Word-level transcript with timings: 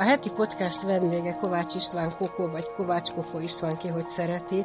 A 0.00 0.04
heti 0.04 0.30
podcast 0.30 0.82
vendége 0.82 1.34
Kovács 1.34 1.74
István 1.74 2.12
Kokó, 2.16 2.50
vagy 2.50 2.72
Kovács 2.76 3.10
Kokó 3.12 3.38
István 3.38 3.76
ki, 3.76 3.88
hogy 3.88 4.06
szereti, 4.06 4.64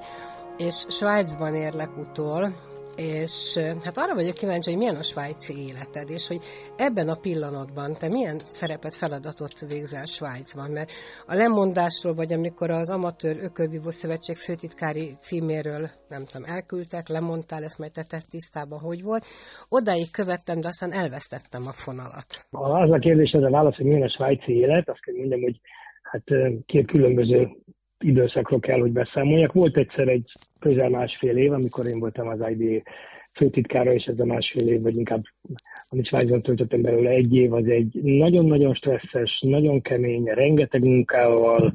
és 0.57 0.85
Svájcban 0.89 1.55
érlek 1.55 1.97
utol, 1.97 2.51
és 2.95 3.57
hát 3.83 3.97
arra 3.97 4.15
vagyok 4.15 4.33
kíváncsi, 4.33 4.69
hogy 4.69 4.79
milyen 4.79 4.95
a 4.95 5.03
svájci 5.03 5.53
életed, 5.69 6.09
és 6.09 6.27
hogy 6.27 6.41
ebben 6.77 7.07
a 7.09 7.21
pillanatban 7.21 7.93
te 7.99 8.07
milyen 8.07 8.37
szerepet, 8.37 8.95
feladatot 8.95 9.59
végzel 9.73 10.05
Svájcban, 10.05 10.71
mert 10.71 10.91
a 11.27 11.35
lemondásról, 11.35 12.13
vagy 12.13 12.33
amikor 12.33 12.69
az 12.71 12.89
Amatőr 12.89 13.37
Ökölvívó 13.47 13.89
Szövetség 13.89 14.35
főtitkári 14.35 15.07
címéről, 15.19 15.83
nem 16.09 16.23
tudom, 16.31 16.47
elküldtek, 16.55 17.07
lemondtál, 17.07 17.63
ezt 17.63 17.79
majd 17.79 17.91
te 17.91 18.03
tett 18.03 18.27
tisztában, 18.29 18.79
hogy 18.79 19.01
volt, 19.03 19.25
odáig 19.69 20.11
követtem, 20.11 20.59
de 20.59 20.67
aztán 20.67 20.91
elvesztettem 20.91 21.63
a 21.71 21.75
fonalat. 21.85 22.29
Az 22.81 22.91
a 22.91 22.99
kérdésed 22.99 23.43
a 23.43 23.49
válasz, 23.49 23.75
hogy 23.75 23.85
milyen 23.85 24.09
a 24.09 24.15
svájci 24.15 24.51
élet, 24.51 24.89
azt 24.89 25.03
kell 25.03 25.15
mondjam, 25.15 25.41
hogy 25.41 25.59
hát 26.01 26.23
két 26.65 26.87
különböző 26.87 27.49
időszakról 28.07 28.59
kell, 28.59 28.79
hogy 28.79 28.91
beszámoljak. 28.91 29.53
Volt 29.53 29.77
egyszer 29.77 30.07
egy 30.07 30.31
közel 30.59 30.89
másfél 30.89 31.37
év, 31.37 31.51
amikor 31.51 31.87
én 31.87 31.99
voltam 31.99 32.27
az 32.27 32.39
ID 32.49 32.83
főtitkára, 33.33 33.93
és 33.93 34.03
ez 34.03 34.19
a 34.19 34.25
másfél 34.25 34.67
év, 34.67 34.81
vagy 34.81 34.95
inkább 34.95 35.23
amit 35.89 36.07
Svájcban 36.07 36.41
töltöttem 36.41 36.81
belőle 36.81 37.09
egy 37.09 37.35
év, 37.35 37.53
az 37.53 37.67
egy 37.67 37.99
nagyon-nagyon 38.01 38.73
stresszes, 38.73 39.39
nagyon 39.41 39.81
kemény, 39.81 40.23
rengeteg 40.23 40.83
munkával, 40.83 41.73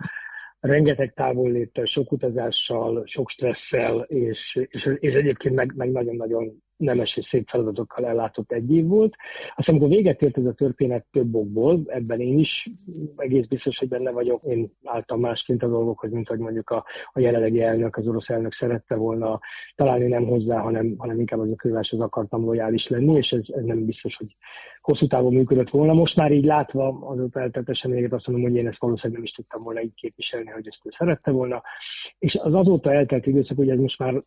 rengeteg 0.61 1.13
távolléttel, 1.15 1.85
sok 1.85 2.13
utazással, 2.13 3.03
sok 3.07 3.31
stresszel, 3.31 4.01
és, 4.01 4.39
és, 4.71 4.97
és 4.99 5.13
egyébként 5.15 5.55
meg, 5.55 5.73
meg 5.77 5.91
nagyon-nagyon 5.91 6.63
nemes 6.81 7.17
és 7.17 7.27
szép 7.31 7.49
feladatokkal 7.49 8.07
ellátott 8.07 8.53
egy 8.53 8.75
év 8.75 8.87
volt. 8.87 9.15
Aztán 9.57 9.75
amikor 9.75 9.89
véget 9.89 10.23
ért 10.23 10.39
ez 10.39 10.45
a 10.45 10.53
történet 10.53 11.07
több 11.13 11.35
okból, 11.35 11.81
ebben 11.87 12.21
én 12.21 12.39
is 12.39 12.71
egész 13.17 13.47
biztos, 13.47 13.79
hogy 13.79 13.89
benne 13.89 14.11
vagyok, 14.11 14.43
én 14.43 14.73
álltam 14.85 15.21
másként 15.21 15.63
a 15.63 15.69
dolgokhoz, 15.69 16.11
mint 16.11 16.29
hogy 16.29 16.39
mondjuk 16.39 16.71
a, 16.71 16.85
a 17.13 17.21
jelenlegi 17.21 17.63
elnök, 17.63 17.97
az 17.97 18.07
orosz 18.07 18.29
elnök 18.29 18.55
szerette 18.55 18.95
volna 18.95 19.41
találni 19.75 20.07
nem 20.07 20.27
hozzá, 20.27 20.59
hanem, 20.59 20.95
hanem 20.99 21.19
inkább 21.19 21.41
az 21.41 21.51
a 21.51 21.57
köváshoz 21.57 22.01
akartam 22.01 22.45
lojális 22.45 22.89
lenni, 22.89 23.17
és 23.17 23.29
ez, 23.31 23.45
ez 23.57 23.65
nem 23.65 23.85
biztos, 23.85 24.17
hogy 24.17 24.37
hosszú 24.91 25.07
távon 25.07 25.33
működött 25.33 25.71
volna. 25.71 25.93
Most 25.93 26.17
már 26.17 26.33
így 26.33 26.45
látva 26.45 26.89
az 26.89 27.37
eltelt 27.37 27.69
eseményeket 27.69 28.13
azt 28.13 28.27
mondom, 28.27 28.51
hogy 28.51 28.57
én 28.57 28.67
ezt 28.67 28.81
valószínűleg 28.81 29.17
nem 29.17 29.27
is 29.27 29.33
tudtam 29.33 29.63
volna 29.63 29.83
így 29.83 29.95
képviselni, 29.95 30.51
hogy 30.51 30.67
ezt 30.67 30.81
ő 30.85 30.91
szerette 30.99 31.31
volna. 31.31 31.63
És 32.19 32.35
az 32.43 32.55
azóta 32.55 32.93
eltelt 32.93 33.27
időszak, 33.27 33.57
hogy 33.57 33.71
ez 33.71 33.79
most 33.79 33.99
már 33.99 34.23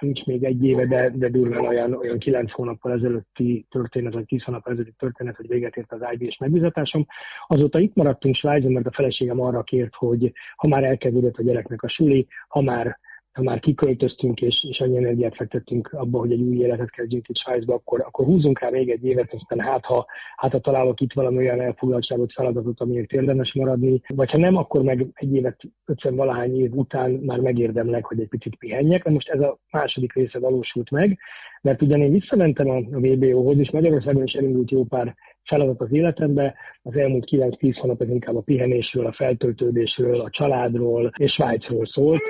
nincs 0.00 0.24
még 0.24 0.44
egy 0.44 0.64
éve, 0.64 0.86
de, 0.86 1.10
de 1.14 1.28
durván 1.28 1.66
olyan 1.66 1.92
olyan 1.92 2.18
kilenc 2.18 2.52
hónappal 2.52 2.92
ezelőtti 2.92 3.66
történet, 3.70 4.14
vagy 4.14 4.26
tíz 4.26 4.42
hónappal 4.42 4.72
ezelőtti 4.72 4.96
történet, 4.98 5.36
hogy 5.36 5.48
véget 5.48 5.76
ért 5.76 5.92
az 5.92 6.00
IB-s 6.12 6.36
megbizatásom. 6.36 7.06
Azóta 7.46 7.78
itt 7.78 7.94
maradtunk 7.94 8.34
Svájcban, 8.34 8.72
mert 8.72 8.86
a 8.86 8.92
feleségem 8.92 9.40
arra 9.40 9.62
kért, 9.62 9.94
hogy 9.94 10.32
ha 10.56 10.68
már 10.68 10.84
elkezdődött 10.84 11.36
a 11.36 11.42
gyereknek 11.42 11.82
a 11.82 11.88
suli, 11.88 12.26
ha 12.48 12.60
már 12.60 12.86
ha 12.86 13.13
már 13.42 13.60
kiköltöztünk, 13.60 14.40
és, 14.40 14.66
és 14.68 14.80
annyi 14.80 14.96
energiát 14.96 15.34
fektettünk 15.34 15.92
abba, 15.92 16.18
hogy 16.18 16.32
egy 16.32 16.40
új 16.40 16.56
életet 16.56 16.90
kezdjünk 16.90 17.28
itt 17.28 17.36
Svájcba, 17.36 17.74
akkor, 17.74 18.00
akkor 18.00 18.24
húzunk 18.24 18.60
rá 18.60 18.68
még 18.68 18.90
egy 18.90 19.04
évet, 19.04 19.32
aztán 19.32 19.60
hát 19.60 19.84
ha, 19.84 20.06
hát 20.36 20.52
ha 20.52 20.58
találok 20.58 21.00
itt 21.00 21.12
valami 21.12 21.36
olyan 21.36 21.60
elfoglaltságot, 21.60 22.32
feladatot, 22.32 22.80
amiért 22.80 23.12
érdemes 23.12 23.52
maradni, 23.54 24.00
vagy 24.14 24.30
ha 24.30 24.38
nem, 24.38 24.56
akkor 24.56 24.82
meg 24.82 25.06
egy 25.14 25.34
évet, 25.34 25.60
50 25.84 26.16
valahány 26.16 26.60
év 26.60 26.72
után 26.72 27.10
már 27.10 27.38
megérdemlek, 27.40 28.04
hogy 28.04 28.20
egy 28.20 28.28
picit 28.28 28.56
pihenjek. 28.56 29.04
Most 29.04 29.28
ez 29.28 29.40
a 29.40 29.58
második 29.70 30.12
része 30.12 30.38
valósult 30.38 30.90
meg, 30.90 31.18
mert 31.62 31.82
ugyan 31.82 32.00
én 32.00 32.12
visszamentem 32.12 32.68
a 32.68 32.80
VBO-hoz, 32.80 33.58
és 33.58 33.70
Magyarországon 33.70 34.22
is 34.22 34.32
elindult 34.32 34.70
jó 34.70 34.84
pár 34.84 35.14
feladat 35.44 35.80
az 35.80 35.92
életembe. 35.92 36.54
Az 36.82 36.96
elmúlt 36.96 37.28
9-10 37.30 37.76
hónap 37.80 38.02
ez 38.02 38.08
inkább 38.08 38.36
a 38.36 38.40
pihenésről, 38.40 39.06
a 39.06 39.12
feltöltődésről, 39.12 40.20
a 40.20 40.30
családról 40.30 41.10
és 41.16 41.32
Svájcról 41.32 41.86
szólt. 41.86 42.22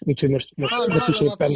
Úgyhogy 0.00 0.30
most, 0.30 0.52
most, 0.56 0.72
Hallom, 0.72 0.92
most 0.92 1.08
is 1.08 1.20
éppen... 1.20 1.50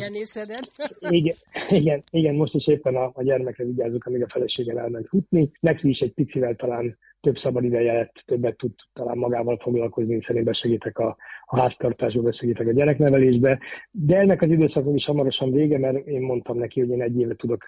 igen, 1.19 1.35
igen, 1.69 2.03
igen, 2.11 2.35
most 2.35 2.55
is 2.55 2.67
éppen 2.67 2.97
a, 2.97 3.11
a 3.15 3.23
gyermekre 3.23 3.65
vigyázok, 3.65 4.07
amíg 4.07 4.23
a 4.23 4.29
feleségem 4.29 4.77
elment 4.77 5.09
futni. 5.09 5.51
Neki 5.61 5.89
is 5.89 5.99
egy 5.99 6.13
picivel 6.13 6.55
talán 6.55 6.99
több 7.21 7.37
szabad 7.37 7.65
ideje 7.65 7.93
lett, 7.93 8.23
többet 8.27 8.57
tud 8.57 8.73
talán 8.93 9.19
magával 9.19 9.59
foglalkozni, 9.63 10.15
hiszen 10.15 10.37
én 10.37 10.45
besegítek 10.45 10.99
a, 10.99 11.17
a 11.45 11.61
háztartásba, 11.61 12.23
besegítek 12.23 12.67
a 12.67 12.73
gyereknevelésbe. 12.73 13.59
De 13.91 14.17
ennek 14.17 14.43
az 14.43 14.51
időszakon 14.51 14.95
is 14.95 15.05
hamarosan 15.05 15.53
vége, 15.53 15.79
mert 15.79 16.07
én 16.07 16.21
mondtam 16.21 16.59
neki, 16.59 16.81
hogy 16.81 16.91
én 16.91 17.03
egy 17.03 17.21
évet 17.21 17.37
tudok 17.37 17.63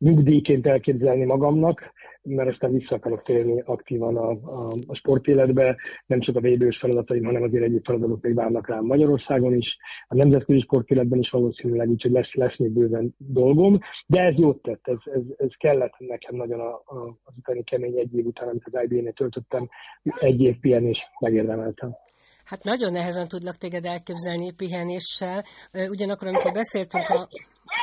nyugdíjként 0.00 0.66
elképzelni 0.66 1.24
magamnak, 1.24 1.92
mert 2.22 2.48
aztán 2.48 2.72
vissza 2.72 2.94
akarok 2.94 3.22
térni 3.22 3.62
aktívan 3.66 4.16
a, 4.16 4.30
a, 4.30 4.74
a 4.86 4.94
sportéletbe, 4.94 5.76
nem 6.06 6.20
csak 6.20 6.36
a 6.36 6.40
védős 6.40 6.78
feladataim, 6.78 7.24
hanem 7.24 7.42
azért 7.42 7.64
egyéb 7.64 7.84
feladatok 7.84 8.22
még 8.22 8.34
várnak 8.34 8.68
rám 8.68 8.84
Magyarországon 8.84 9.54
is, 9.54 9.76
a 10.08 10.14
nemzetközi 10.14 10.60
sportéletben 10.60 11.18
is 11.18 11.30
valószínűleg, 11.30 11.88
úgyhogy 11.88 12.10
lesz, 12.10 12.34
lesz 12.34 12.58
még 12.58 12.70
bőven 12.70 13.14
dolgom, 13.18 13.78
de 14.06 14.20
ez 14.20 14.34
jót 14.36 14.62
tett, 14.62 14.88
ez, 14.88 14.98
ez, 15.14 15.22
ez 15.36 15.50
kellett 15.58 15.94
nekem 15.98 16.36
nagyon 16.36 16.60
a, 16.60 16.72
a, 16.74 17.18
az 17.24 17.34
utáni 17.38 17.62
kemény 17.64 17.98
egy 17.98 18.14
év 18.14 18.26
után, 18.26 18.48
amit 18.48 18.68
az 18.70 18.82
IBN-nél 18.82 19.12
töltöttem, 19.12 19.68
egy 20.02 20.40
év 20.40 20.58
pihenés 20.60 20.98
megérdemeltem. 21.20 21.96
Hát 22.44 22.64
nagyon 22.64 22.92
nehezen 22.92 23.28
tudlak 23.28 23.56
téged 23.56 23.84
elképzelni 23.84 24.52
pihenéssel, 24.52 25.44
ugyanakkor 25.90 26.28
amikor 26.28 26.52
beszéltünk 26.52 27.08
a 27.08 27.28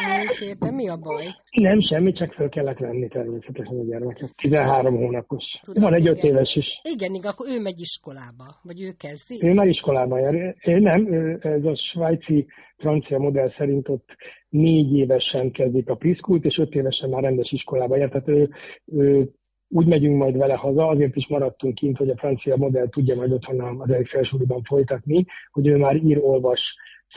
múlt 0.05 0.35
héten. 0.35 0.73
Mi 0.73 0.89
a 0.89 0.97
baj? 0.97 1.25
Nem, 1.51 1.81
semmi, 1.81 2.11
csak 2.13 2.33
föl 2.33 2.49
kellett 2.49 2.77
venni 2.77 3.07
természetesen 3.07 3.79
a 3.79 3.83
gyermeket. 3.83 4.35
13 4.35 4.95
hónapos. 4.95 5.43
Tudom, 5.61 5.83
Van 5.83 5.93
egy 5.93 6.07
5 6.07 6.23
éves 6.23 6.55
is. 6.55 6.65
Igen, 6.93 7.13
igen, 7.13 7.31
akkor 7.31 7.47
ő 7.49 7.61
megy 7.61 7.79
iskolába, 7.79 8.45
vagy 8.63 8.81
ő 8.81 8.89
kezdi? 8.97 9.47
Ő 9.47 9.53
már 9.53 9.67
iskolába 9.67 10.19
jár. 10.19 10.55
Én 10.59 10.81
nem, 10.81 11.07
ez 11.41 11.63
a 11.63 11.75
svájci 11.75 12.47
francia 12.77 13.19
modell 13.19 13.51
szerint 13.57 13.89
ott 13.89 14.09
négy 14.49 14.97
évesen 14.97 15.51
kezdik 15.51 15.89
a 15.89 15.95
piszkult, 15.95 16.45
és 16.45 16.57
öt 16.57 16.75
évesen 16.75 17.09
már 17.09 17.23
rendes 17.23 17.51
iskolába 17.51 17.97
jár. 17.97 18.09
Tehát 18.09 18.27
ő, 18.27 18.49
ő 18.85 19.29
úgy 19.69 19.87
megyünk 19.87 20.17
majd 20.17 20.37
vele 20.37 20.53
haza, 20.53 20.87
azért 20.87 21.15
is 21.15 21.27
maradtunk 21.27 21.75
kint, 21.75 21.97
hogy 21.97 22.09
a 22.09 22.17
francia 22.17 22.55
modell 22.55 22.89
tudja 22.89 23.15
majd 23.15 23.31
otthon 23.31 23.81
az 23.81 23.89
egyik 23.89 24.07
felsőliban 24.07 24.61
folytatni, 24.63 25.25
hogy 25.51 25.67
ő 25.67 25.77
már 25.77 25.95
ír, 25.95 26.19
olvas, 26.21 26.59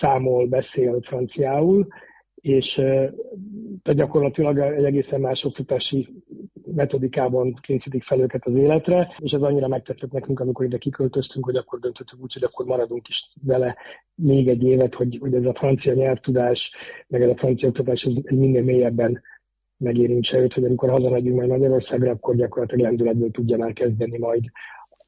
számol, 0.00 0.46
beszél 0.46 1.00
franciául, 1.02 1.86
és 2.40 2.66
tehát 3.82 3.98
gyakorlatilag 3.98 4.58
egy 4.58 4.84
egészen 4.84 5.20
más 5.20 5.44
oktatási 5.44 6.08
metodikában 6.74 7.58
kényszerítik 7.60 8.04
fel 8.04 8.20
őket 8.20 8.46
az 8.46 8.54
életre, 8.54 9.14
és 9.18 9.32
ez 9.32 9.42
annyira 9.42 9.68
megtetszett 9.68 10.12
nekünk, 10.12 10.40
amikor 10.40 10.64
ide 10.64 10.78
kiköltöztünk, 10.78 11.44
hogy 11.44 11.56
akkor 11.56 11.78
döntöttük 11.78 12.22
úgy, 12.22 12.32
hogy 12.32 12.44
akkor 12.44 12.66
maradunk 12.66 13.08
is 13.08 13.16
vele 13.42 13.76
még 14.14 14.48
egy 14.48 14.62
évet, 14.62 14.94
hogy, 14.94 15.18
hogy 15.20 15.34
ez 15.34 15.44
a 15.44 15.54
francia 15.54 15.92
nyelvtudás, 15.92 16.70
meg 17.08 17.22
ez 17.22 17.30
a 17.30 17.36
francia 17.36 17.68
oktatás 17.68 18.02
ez 18.02 18.36
minél 18.36 18.62
mélyebben 18.62 19.22
megérintse 19.76 20.38
őt, 20.38 20.52
hogy 20.52 20.64
amikor 20.64 20.90
hazamegyünk 20.90 21.36
majd 21.36 21.48
Magyarországra, 21.48 22.10
akkor 22.10 22.36
gyakorlatilag 22.36 22.84
lendületből 22.84 23.30
tudja 23.30 23.56
már 23.56 23.72
kezdeni 23.72 24.18
majd 24.18 24.44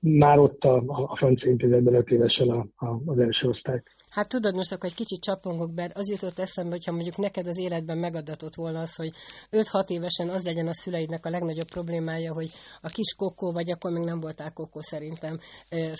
már 0.02 0.38
ott 0.38 0.62
a, 0.62 0.82
a 0.86 1.16
francia 1.16 1.50
intézetben 1.50 1.94
öt 1.94 2.08
évesen 2.08 2.48
a, 2.48 2.66
a, 2.76 3.00
az 3.06 3.18
első 3.18 3.48
osztály. 3.48 3.82
Hát 4.16 4.28
tudod, 4.28 4.54
most 4.54 4.72
akkor 4.72 4.88
egy 4.88 5.00
kicsit 5.02 5.26
csapongok, 5.28 5.70
mert 5.74 5.96
az 5.96 6.10
jutott 6.10 6.38
eszembe, 6.38 6.70
hogyha 6.70 6.92
mondjuk 6.92 7.16
neked 7.16 7.46
az 7.46 7.58
életben 7.66 7.98
megadatott 7.98 8.54
volna 8.54 8.80
az, 8.86 8.96
hogy 8.96 9.12
5-6 9.50 9.88
évesen 9.96 10.28
az 10.28 10.42
legyen 10.50 10.66
a 10.66 10.78
szüleidnek 10.82 11.26
a 11.26 11.34
legnagyobb 11.36 11.70
problémája, 11.76 12.32
hogy 12.38 12.50
a 12.88 12.90
kis 12.96 13.10
kokó, 13.22 13.46
vagy 13.58 13.70
akkor 13.70 13.90
még 13.92 14.04
nem 14.04 14.20
voltál 14.20 14.52
kokó 14.52 14.80
szerintem, 14.92 15.34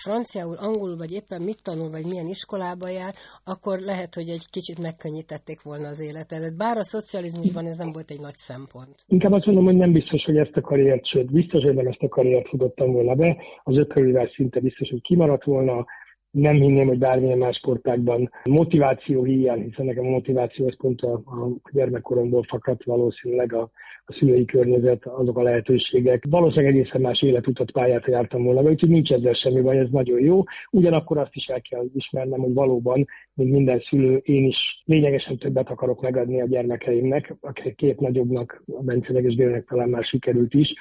franciául, 0.05 0.57
angolul, 0.67 0.97
vagy 1.03 1.11
éppen 1.19 1.41
mit 1.41 1.63
tanul, 1.67 1.89
vagy 1.95 2.05
milyen 2.11 2.33
iskolába 2.35 2.87
jár, 2.99 3.13
akkor 3.53 3.75
lehet, 3.91 4.11
hogy 4.19 4.29
egy 4.35 4.45
kicsit 4.55 4.79
megkönnyítették 4.87 5.59
volna 5.69 5.87
az 5.93 6.01
életedet. 6.09 6.57
Bár 6.63 6.77
a 6.77 6.89
szocializmusban 6.93 7.65
ez 7.71 7.77
nem 7.83 7.91
volt 7.95 8.09
egy 8.15 8.23
nagy 8.27 8.39
szempont. 8.47 8.95
Inkább 9.15 9.33
azt 9.37 9.45
mondom, 9.45 9.65
hogy 9.69 9.79
nem 9.83 9.91
biztos, 9.99 10.21
hogy 10.29 10.37
ezt 10.37 10.57
a 10.59 10.61
karriert, 10.61 11.05
sőt, 11.11 11.31
biztos, 11.31 11.63
hogy 11.63 11.75
nem 11.75 11.87
ezt 11.87 12.05
a 12.07 12.13
karriert 12.15 12.47
futottam 12.47 12.91
volna 12.91 13.15
be. 13.15 13.29
Az 13.63 13.75
öt 13.75 13.92
szinte 14.35 14.59
biztos, 14.59 14.89
hogy 14.89 15.01
kimaradt 15.01 15.43
volna, 15.43 15.85
nem 16.33 16.55
hinném, 16.55 16.87
hogy 16.87 16.97
bármilyen 16.97 17.37
más 17.37 17.57
sportákban 17.57 18.29
motiváció 18.49 19.23
hiány, 19.23 19.61
hiszen 19.61 19.85
nekem 19.85 20.05
a 20.05 20.09
motiváció 20.09 20.67
az 20.67 20.77
pont 20.77 21.01
a, 21.01 21.13
a 21.13 21.71
gyermekkoromból 21.71 22.43
fakadt 22.43 22.83
valószínűleg 22.83 23.53
a, 23.53 23.69
a 24.05 24.13
szülői 24.13 24.45
környezet, 24.45 25.05
azok 25.05 25.37
a 25.37 25.41
lehetőségek. 25.41 26.23
Valószínűleg 26.29 26.75
egészen 26.75 27.01
más 27.01 27.21
életutat, 27.21 27.71
pályát 27.71 28.05
jártam 28.05 28.43
volna, 28.43 28.61
úgyhogy 28.61 28.89
nincs 28.89 29.11
ezzel 29.11 29.33
semmi 29.33 29.61
baj, 29.61 29.77
ez 29.77 29.89
nagyon 29.91 30.19
jó. 30.19 30.43
Ugyanakkor 30.71 31.17
azt 31.17 31.35
is 31.35 31.45
el 31.45 31.61
kell 31.61 31.85
ismernem, 31.93 32.39
hogy 32.39 32.53
valóban, 32.53 33.05
mint 33.33 33.51
minden 33.51 33.79
szülő, 33.89 34.15
én 34.15 34.43
is 34.43 34.83
lényegesen 34.85 35.37
többet 35.37 35.69
akarok 35.69 36.01
megadni 36.01 36.41
a 36.41 36.47
gyermekeimnek, 36.47 37.35
akik 37.41 37.75
két 37.75 37.99
nagyobbnak, 37.99 38.63
a 38.65 38.83
Bencenek 38.83 39.23
és 39.23 39.35
Bélnek 39.35 39.65
talán 39.65 39.89
már 39.89 40.03
sikerült 40.03 40.53
is, 40.53 40.73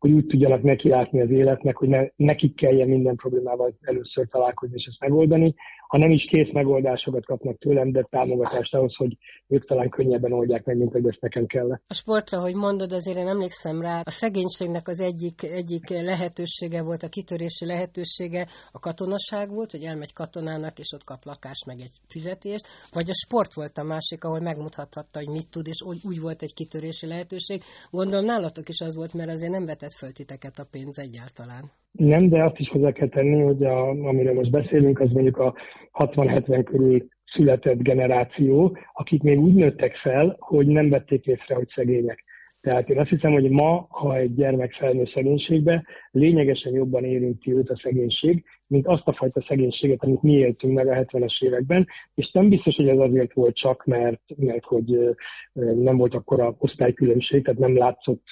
hogy 0.00 0.10
úgy 0.10 0.26
tudjanak 0.26 0.62
nekilátni 0.62 1.20
az 1.20 1.30
életnek, 1.30 1.76
hogy 1.76 1.88
ne, 1.88 2.06
nekik 2.16 2.56
kelljen 2.56 2.88
minden 2.88 3.16
problémával 3.16 3.74
először 3.80 4.28
találkozni 4.28 4.74
és 4.76 4.86
ezt 4.88 5.00
megoldani, 5.00 5.54
ha 5.90 5.98
nem 5.98 6.10
is 6.10 6.24
kész 6.30 6.52
megoldásokat 6.52 7.24
kapnak 7.24 7.58
tőlem, 7.58 7.92
de 7.92 8.06
támogatást 8.10 8.74
ahhoz, 8.74 8.94
hogy 8.96 9.16
ők 9.48 9.64
talán 9.66 9.88
könnyebben 9.88 10.32
oldják 10.32 10.64
meg, 10.64 10.76
mint 10.76 10.92
hogy 10.92 11.06
ezt 11.06 11.20
nekem 11.20 11.46
kell. 11.46 11.70
A 11.70 11.94
sportra, 11.94 12.40
hogy 12.40 12.54
mondod, 12.54 12.92
azért 12.92 13.16
én 13.16 13.26
emlékszem 13.26 13.80
rá, 13.80 14.00
a 14.04 14.10
szegénységnek 14.10 14.88
az 14.88 15.00
egyik, 15.00 15.42
egyik 15.42 15.88
lehetősége 15.88 16.82
volt, 16.82 17.02
a 17.02 17.08
kitörési 17.08 17.66
lehetősége 17.66 18.46
a 18.72 18.78
katonaság 18.78 19.48
volt, 19.50 19.70
hogy 19.70 19.82
elmegy 19.82 20.12
katonának, 20.12 20.78
és 20.78 20.92
ott 20.94 21.04
kap 21.04 21.24
lakást, 21.24 21.66
meg 21.66 21.76
egy 21.80 21.96
fizetést, 22.08 22.66
vagy 22.92 23.10
a 23.10 23.20
sport 23.26 23.54
volt 23.54 23.78
a 23.78 23.84
másik, 23.84 24.24
ahol 24.24 24.40
megmutathatta, 24.40 25.18
hogy 25.18 25.28
mit 25.28 25.50
tud, 25.50 25.66
és 25.66 25.82
úgy, 25.86 26.00
úgy 26.02 26.20
volt 26.20 26.42
egy 26.42 26.54
kitörési 26.54 27.06
lehetőség. 27.06 27.62
Gondolom 27.90 28.24
nálatok 28.24 28.68
is 28.68 28.80
az 28.80 28.96
volt, 28.96 29.14
mert 29.14 29.30
azért 29.30 29.52
nem 29.52 29.66
vetett 29.66 29.89
föl 29.92 30.12
titeket 30.12 30.58
a 30.58 30.68
pénz 30.70 30.98
egyáltalán. 30.98 31.64
Nem, 31.92 32.28
de 32.28 32.44
azt 32.44 32.58
is 32.58 32.68
hozzá 32.68 32.92
kell 32.92 33.08
tenni, 33.08 33.40
hogy 33.40 33.64
a, 33.64 33.88
amiről 33.88 34.34
most 34.34 34.50
beszélünk, 34.50 35.00
az 35.00 35.10
mondjuk 35.10 35.36
a 35.36 35.54
60-70 35.92 36.62
körül 36.64 37.08
született 37.24 37.78
generáció, 37.78 38.76
akik 38.92 39.22
még 39.22 39.38
úgy 39.38 39.54
nőttek 39.54 39.96
fel, 39.96 40.36
hogy 40.38 40.66
nem 40.66 40.88
vették 40.88 41.26
észre, 41.26 41.54
hogy 41.54 41.68
szegények. 41.74 42.24
Tehát 42.60 42.88
én 42.88 42.98
azt 42.98 43.08
hiszem, 43.08 43.32
hogy 43.32 43.50
ma, 43.50 43.86
ha 43.90 44.16
egy 44.16 44.34
gyermek 44.34 44.72
felnő 44.72 45.04
szegénységbe, 45.14 45.84
lényegesen 46.10 46.72
jobban 46.72 47.04
érinti 47.04 47.52
őt 47.52 47.70
a 47.70 47.80
szegénység, 47.82 48.44
mint 48.66 48.86
azt 48.86 49.06
a 49.06 49.12
fajta 49.12 49.44
szegénységet, 49.48 50.02
amit 50.02 50.22
mi 50.22 50.32
éltünk 50.32 50.74
meg 50.74 50.88
a 50.88 50.94
70-es 50.94 51.44
években, 51.44 51.86
és 52.14 52.30
nem 52.32 52.48
biztos, 52.48 52.74
hogy 52.74 52.88
ez 52.88 52.98
azért 52.98 53.32
volt 53.32 53.56
csak, 53.56 53.84
mert, 53.84 54.22
mert 54.36 54.64
hogy 54.64 55.16
nem 55.52 55.96
volt 55.96 56.14
akkor 56.14 56.40
a 56.40 56.54
osztálykülönbség, 56.58 57.44
tehát 57.44 57.60
nem 57.60 57.76
látszott 57.76 58.22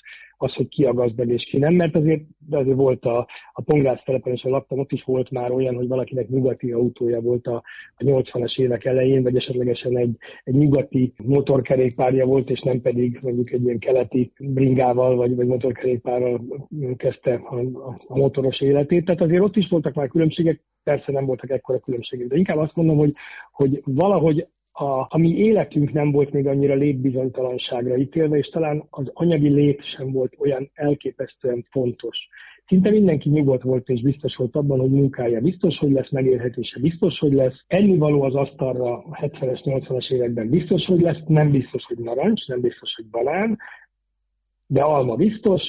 az, 0.43 0.53
hogy 0.55 0.69
ki 0.69 0.85
a 0.85 0.93
gazdag 0.93 1.29
és 1.29 1.45
ki 1.51 1.59
nem, 1.59 1.75
mert 1.75 1.97
azért, 1.97 2.23
azért 2.51 2.77
volt 2.77 3.05
a, 3.05 3.27
a 3.53 3.63
Pongrász 3.63 4.03
telepen, 4.05 4.33
és 4.33 4.43
a 4.43 4.49
laktam, 4.49 4.79
ott 4.79 4.93
is 4.93 5.03
volt 5.03 5.31
már 5.31 5.51
olyan, 5.51 5.75
hogy 5.75 5.89
valakinek 5.89 6.29
nyugati 6.29 6.73
autója 6.73 7.21
volt 7.21 7.47
a, 7.47 7.63
a 7.97 8.05
80-as 8.05 8.59
évek 8.59 8.85
elején, 8.85 9.23
vagy 9.23 9.37
esetlegesen 9.37 9.99
egy, 9.99 10.17
egy 10.45 10.55
nyugati 10.55 11.13
motorkerékpárja 11.25 12.27
volt, 12.27 12.51
és 12.51 12.63
nem 12.63 12.81
pedig 12.81 13.19
mondjuk 13.23 13.51
egy 13.51 13.65
ilyen 13.65 13.79
keleti 13.79 14.33
bringával, 14.39 15.17
vagy, 15.17 15.37
vagy 15.37 15.47
motorkerékpárral 15.47 16.41
kezdte 16.97 17.35
a, 17.35 17.59
a, 17.59 18.01
a 18.07 18.17
motoros 18.19 18.61
életét. 18.61 19.05
Tehát 19.05 19.21
azért 19.21 19.43
ott 19.43 19.57
is 19.57 19.69
voltak 19.69 19.95
már 19.95 20.09
különbségek, 20.09 20.63
persze 20.83 21.13
nem 21.13 21.27
voltak 21.27 21.51
ekkora 21.51 21.79
különbségek, 21.79 22.27
de 22.27 22.37
inkább 22.37 22.59
azt 22.59 22.75
mondom, 22.75 22.97
hogy, 22.97 23.13
hogy 23.53 23.83
valahogy 23.85 24.47
a, 24.79 25.07
a 25.09 25.19
mi 25.19 25.37
életünk 25.37 25.93
nem 25.93 26.11
volt 26.11 26.33
még 26.33 26.47
annyira 26.47 26.75
létbizonytalanságra 26.75 27.97
ítélve, 27.97 28.37
és 28.37 28.47
talán 28.47 28.85
az 28.91 29.11
anyagi 29.13 29.49
lét 29.49 29.83
sem 29.97 30.13
volt 30.13 30.35
olyan 30.39 30.71
elképesztően 30.75 31.67
fontos. 31.71 32.17
Szinte 32.67 32.91
mindenki 32.91 33.29
nyugodt 33.29 33.63
volt 33.63 33.89
és 33.89 34.03
biztos 34.03 34.37
volt 34.37 34.57
abban, 34.57 34.79
hogy 34.79 34.91
munkája 34.91 35.41
biztos, 35.41 35.79
hogy 35.79 35.91
lesz 35.91 36.11
megélhetése, 36.11 36.81
biztos, 36.81 37.19
hogy 37.19 37.33
lesz. 37.33 37.65
Ennivaló 37.67 38.23
az 38.23 38.35
asztalra 38.35 38.97
a 38.97 39.19
70-es, 39.21 39.61
80-as 39.65 40.13
években 40.13 40.49
biztos, 40.49 40.85
hogy 40.85 41.01
lesz, 41.01 41.23
nem 41.27 41.51
biztos, 41.51 41.85
hogy 41.85 41.99
narancs, 41.99 42.47
nem 42.47 42.61
biztos, 42.61 42.95
hogy 42.97 43.07
banán, 43.07 43.59
de 44.67 44.83
alma 44.83 45.17
biztos, 45.17 45.63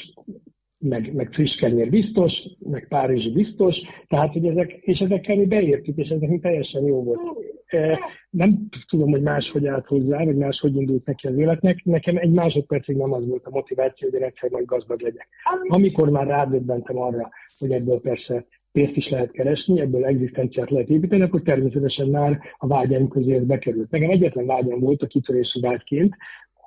meg, 0.80 1.14
meg 1.14 1.30
friss 1.32 1.56
kenyér 1.56 1.90
biztos, 1.90 2.34
meg 2.60 2.88
Párizsi 2.88 3.32
biztos, 3.32 3.76
tehát, 4.08 4.34
hogy 4.34 4.46
ezek, 4.46 4.72
és 4.72 5.00
ezekkel 5.00 5.36
mi 5.36 5.46
beértük, 5.46 5.98
és 5.98 6.10
ez 6.10 6.20
nekünk 6.20 6.42
teljesen 6.42 6.84
jó 6.84 7.04
volt. 7.04 7.20
E, 7.66 8.00
nem 8.30 8.68
tudom, 8.88 9.10
hogy 9.10 9.22
máshogy 9.22 9.68
állt 9.68 9.86
hozzá, 9.86 10.24
vagy 10.24 10.38
máshogy 10.38 10.76
indult 10.76 11.06
neki 11.06 11.28
az 11.28 11.38
életnek. 11.38 11.84
Nekem 11.84 12.18
egy 12.18 12.32
másodpercig 12.32 12.96
nem 12.96 13.14
az 13.14 13.28
volt 13.28 13.46
a 13.46 13.50
motiváció, 13.50 14.10
hogy 14.12 14.22
egyszer 14.22 14.50
majd 14.50 14.66
gazdag 14.66 15.02
legyek. 15.02 15.28
Amikor 15.68 16.10
már 16.10 16.28
rádöbbentem 16.28 16.98
arra, 16.98 17.30
hogy 17.60 17.72
ebből 17.72 18.02
persze 18.02 18.46
pénzt 18.72 18.96
is 18.96 19.10
lehet 19.10 19.32
keresni, 19.32 19.80
ebből 19.80 20.06
egzisztenciát 20.06 20.70
lehet 20.70 20.90
építeni, 20.90 21.22
akkor 21.22 21.42
természetesen 21.42 22.08
már 22.08 22.40
a 22.58 22.68
vágyam 22.68 23.08
közé 23.08 23.36
ez 23.36 23.44
bekerült. 23.44 23.92
Nekem 23.92 24.10
egyetlen 24.10 24.46
vágyam 24.46 24.80
volt 24.80 25.02
a 25.02 25.08
kitörési 25.08 25.60
vágyként, 25.60 26.16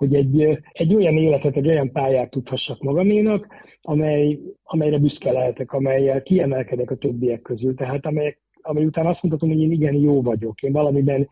hogy 0.02 0.14
egy, 0.14 0.58
egy 0.72 0.94
olyan 0.94 1.16
életet, 1.16 1.56
egy 1.56 1.69
olyan 1.69 1.93
pályát 1.93 2.31
tudhassak 2.31 2.82
magaménak, 2.82 3.46
amely, 3.82 4.38
amelyre 4.62 4.99
büszke 4.99 5.32
lehetek, 5.32 5.72
amelyel 5.72 6.22
kiemelkedek 6.22 6.90
a 6.90 6.96
többiek 6.96 7.43
közül, 7.43 7.75
tehát 7.75 8.06
amely, 8.06 8.37
amely 8.62 8.84
után 8.84 9.06
azt 9.06 9.22
mondhatom, 9.22 9.49
hogy 9.49 9.60
én 9.60 9.72
igen 9.72 9.94
jó 9.94 10.22
vagyok, 10.22 10.62
én 10.62 10.72
valamiben 10.72 11.28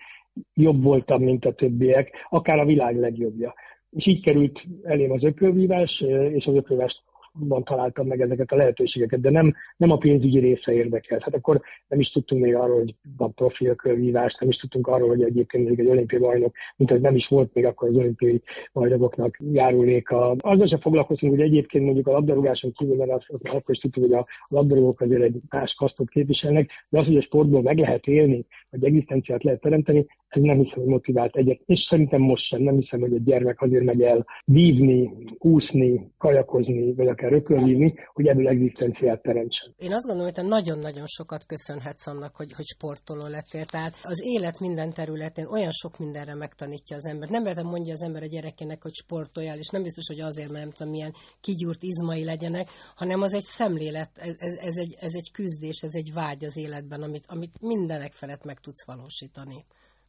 jobb 0.54 0.82
voltam, 0.82 1.22
mint 1.22 1.44
a 1.44 1.52
többiek, 1.52 2.26
akár 2.28 2.58
a 2.58 2.64
világ 2.64 2.98
legjobbja. 2.98 3.54
És 3.90 4.06
így 4.06 4.22
került 4.22 4.60
elém 4.82 5.12
az 5.12 5.24
ökölvívás, 5.24 6.04
és 6.32 6.44
az 6.44 6.54
ökölvást 6.54 7.02
ban 7.48 7.64
találtam 7.64 8.06
meg 8.06 8.20
ezeket 8.20 8.52
a 8.52 8.56
lehetőségeket, 8.56 9.20
de 9.20 9.30
nem, 9.30 9.54
nem 9.76 9.90
a 9.90 9.96
pénzügyi 9.96 10.38
része 10.38 10.72
érdekelt. 10.72 11.22
Hát 11.22 11.34
akkor 11.34 11.60
nem 11.88 12.00
is 12.00 12.10
tudtunk 12.10 12.42
még 12.42 12.54
arról, 12.54 12.78
hogy 12.78 12.94
van 13.16 13.34
profilkörvívást, 13.34 14.40
nem 14.40 14.48
is 14.48 14.56
tudtunk 14.56 14.86
arról, 14.86 15.08
hogy 15.08 15.22
egyébként 15.22 15.68
még 15.68 15.78
egy 15.78 15.86
olimpiai 15.86 16.22
bajnok, 16.22 16.54
mint 16.76 16.90
hogy 16.90 17.00
nem 17.00 17.16
is 17.16 17.26
volt 17.28 17.54
még 17.54 17.64
akkor 17.64 17.88
az 17.88 17.96
olimpiai 17.96 18.42
bajnokoknak 18.72 19.38
járuléka. 19.52 20.30
Azzal 20.38 20.66
sem 20.66 20.80
foglalkoztunk, 20.80 21.32
hogy 21.32 21.42
egyébként 21.42 21.84
mondjuk 21.84 22.06
a 22.06 22.12
labdarúgáson 22.12 22.72
kívül, 22.72 22.96
mert 22.96 23.10
azt, 23.10 23.26
azt 23.28 23.54
akkor 23.54 23.74
is 23.74 23.80
tudtuk, 23.80 24.02
hogy 24.02 24.12
a 24.12 24.26
labdarúgók 24.48 25.00
azért 25.00 25.22
egy 25.22 25.40
más 25.50 25.74
kasztot 25.78 26.08
képviselnek, 26.08 26.70
de 26.88 26.98
az, 26.98 27.06
hogy 27.06 27.16
a 27.16 27.22
sportból 27.22 27.62
meg 27.62 27.78
lehet 27.78 28.06
élni, 28.06 28.46
vagy 28.70 28.84
egzisztenciát 28.84 29.42
lehet 29.42 29.60
teremteni, 29.60 30.06
ez 30.30 30.42
nem 30.42 30.58
hiszem, 30.58 30.78
hogy 30.78 30.86
motivált 30.86 31.36
egyet. 31.36 31.60
És 31.66 31.86
szerintem 31.88 32.20
most 32.20 32.46
sem. 32.46 32.62
Nem 32.62 32.76
hiszem, 32.76 33.00
hogy 33.00 33.12
egy 33.12 33.24
gyermek 33.24 33.62
azért 33.62 33.84
megy 33.84 34.02
el 34.02 34.26
vívni, 34.44 35.12
úszni, 35.38 36.10
kajakozni, 36.18 36.94
vagy 36.94 37.06
akár 37.06 37.29
rökölvívni, 37.30 37.94
hogy 38.12 38.26
ebből 38.26 38.48
egzisztenciát 38.48 39.22
teremtsen. 39.22 39.74
Én 39.86 39.92
azt 39.92 40.06
gondolom, 40.06 40.28
hogy 40.30 40.40
te 40.40 40.54
nagyon-nagyon 40.56 41.06
sokat 41.06 41.42
köszönhetsz 41.46 42.06
annak, 42.06 42.36
hogy, 42.36 42.52
hogy 42.58 42.68
sportoló 42.74 43.26
lettél. 43.36 43.64
Tehát 43.64 43.94
az 44.12 44.20
élet 44.34 44.60
minden 44.60 44.90
területén 44.92 45.46
olyan 45.56 45.74
sok 45.82 45.98
mindenre 45.98 46.34
megtanítja 46.34 46.96
az 46.96 47.06
ember. 47.06 47.28
Nem 47.28 47.42
lehet 47.42 47.62
mondja 47.62 47.92
az 47.92 48.02
ember 48.02 48.22
a 48.22 48.34
gyerekének, 48.34 48.82
hogy 48.82 48.96
sportoljál, 49.04 49.58
és 49.58 49.68
nem 49.68 49.82
biztos, 49.82 50.06
hogy 50.12 50.20
azért, 50.20 50.50
mert 50.50 50.64
nem 50.64 50.74
tudom, 50.76 50.92
milyen 50.92 51.14
kigyúrt 51.46 51.82
izmai 51.92 52.24
legyenek, 52.24 52.66
hanem 53.00 53.20
az 53.26 53.34
egy 53.34 53.48
szemlélet, 53.58 54.10
ez, 54.48 54.54
ez, 54.68 54.76
egy, 54.84 54.92
ez 55.06 55.14
egy 55.20 55.30
küzdés, 55.32 55.78
ez 55.88 55.94
egy 56.00 56.10
vágy 56.14 56.44
az 56.44 56.56
életben, 56.64 57.00
amit, 57.02 57.26
amit 57.34 57.54
mindenek 57.72 58.12
felett 58.12 58.44
meg 58.44 58.58
tudsz 58.60 58.86
valósítani. 58.86 59.58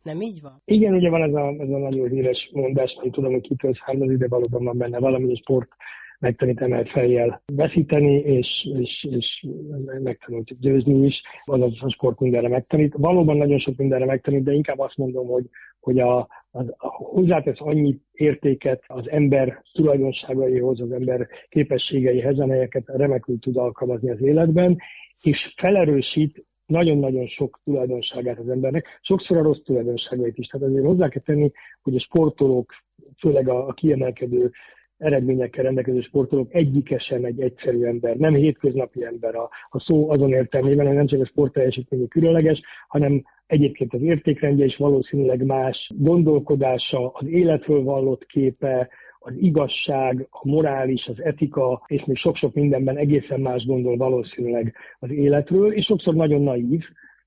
Nem 0.03 0.21
így 0.21 0.39
van? 0.41 0.61
Igen, 0.65 0.93
ugye 0.93 1.09
van 1.09 1.23
ez 1.23 1.33
a, 1.33 1.45
ez 1.63 1.69
a 1.69 1.77
nagyon 1.77 2.09
híres 2.09 2.49
mondás, 2.53 2.97
nem 3.01 3.11
tudom, 3.11 3.31
hogy 3.31 3.41
kitől 3.41 3.73
származik, 3.85 4.17
de 4.17 4.27
valóban 4.27 4.63
van 4.63 4.77
benne 4.77 4.99
valami, 4.99 5.33
a 5.33 5.37
sport 5.37 5.69
megtanít 6.21 6.61
emelt 6.61 6.89
fejjel 6.89 7.41
veszíteni, 7.53 8.15
és, 8.15 8.47
és, 8.79 9.07
és 9.09 9.45
megtanult 10.03 10.59
győzni 10.59 11.05
is, 11.05 11.21
azaz 11.43 11.77
a 11.79 11.89
sport 11.89 12.19
mindenre 12.19 12.47
megtanít. 12.47 12.93
Valóban 12.97 13.37
nagyon 13.37 13.59
sok 13.59 13.75
mindenre 13.77 14.05
megtanít, 14.05 14.43
de 14.43 14.51
inkább 14.51 14.79
azt 14.79 14.97
mondom, 14.97 15.27
hogy, 15.27 15.45
hogy 15.79 15.99
a, 15.99 16.17
a, 16.51 16.59
a 16.77 16.87
hozzátesz 16.87 17.59
annyi 17.59 17.99
értéket 18.11 18.83
az 18.87 19.09
ember 19.09 19.61
tulajdonságaihoz, 19.73 20.81
az 20.81 20.91
ember 20.91 21.27
képességeihez, 21.49 22.39
amelyeket 22.39 22.83
remekül 22.85 23.39
tud 23.39 23.57
alkalmazni 23.57 24.09
az 24.09 24.21
életben, 24.21 24.77
és 25.21 25.53
felerősít 25.57 26.45
nagyon-nagyon 26.65 27.27
sok 27.27 27.59
tulajdonságát 27.63 28.39
az 28.39 28.49
embernek, 28.49 28.99
sokszor 29.01 29.37
a 29.37 29.41
rossz 29.41 29.61
tulajdonságait 29.65 30.37
is. 30.37 30.47
Tehát 30.47 30.67
azért 30.67 30.85
hozzá 30.85 31.09
kell 31.09 31.21
tenni, 31.21 31.51
hogy 31.81 31.95
a 31.95 31.99
sportolók, 31.99 32.73
főleg 33.19 33.49
a, 33.49 33.67
a 33.67 33.73
kiemelkedő 33.73 34.51
eredményekkel 35.01 35.63
rendelkező 35.63 36.01
sportolók 36.01 36.53
egyike 36.53 36.99
sem 36.99 37.23
egy 37.23 37.41
egyszerű 37.41 37.83
ember, 37.83 38.15
nem 38.15 38.33
hétköznapi 38.33 39.03
ember 39.03 39.35
a, 39.35 39.49
a 39.69 39.79
szó 39.79 40.09
azon 40.09 40.31
értelmében, 40.31 40.85
hogy 40.85 40.95
nem 40.95 41.07
csak 41.07 41.21
a 41.21 41.25
sportteljesítménye 41.25 42.07
különleges, 42.07 42.61
hanem 42.87 43.23
egyébként 43.47 43.93
az 43.93 44.01
értékrendje 44.01 44.65
is 44.65 44.75
valószínűleg 44.75 45.45
más, 45.45 45.91
gondolkodása, 45.97 47.09
az 47.13 47.27
életről 47.27 47.83
vallott 47.83 48.25
képe, 48.25 48.89
az 49.19 49.33
igazság, 49.39 50.27
a 50.29 50.47
morális, 50.47 51.05
az 51.05 51.21
etika, 51.23 51.81
és 51.87 52.03
még 52.05 52.17
sok-sok 52.17 52.53
mindenben 52.53 52.97
egészen 52.97 53.39
más 53.39 53.65
gondol 53.65 53.97
valószínűleg 53.97 54.75
az 54.99 55.11
életről, 55.11 55.73
és 55.73 55.85
sokszor 55.85 56.13
nagyon 56.13 56.41
naív. 56.41 56.81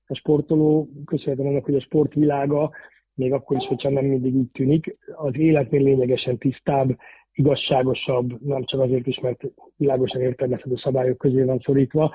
A 0.07 0.15
sportoló, 0.15 0.89
köszönhetem 1.05 1.47
annak, 1.47 1.65
hogy 1.65 1.75
a 1.75 1.81
sportvilága, 1.81 2.71
még 3.13 3.33
akkor 3.33 3.57
is, 3.57 3.65
hogyha 3.65 3.89
nem 3.89 4.05
mindig 4.05 4.35
így 4.35 4.51
tűnik, 4.51 4.97
az 5.15 5.37
életnél 5.37 5.83
lényegesen 5.83 6.37
tisztább, 6.37 6.97
igazságosabb, 7.35 8.41
nem 8.41 8.63
csak 8.63 8.79
azért 8.79 9.07
is, 9.07 9.19
mert 9.19 9.41
világosan 9.75 10.21
értelmezhető 10.21 10.75
szabályok 10.75 11.17
közé 11.17 11.43
van 11.43 11.59
szorítva, 11.65 12.13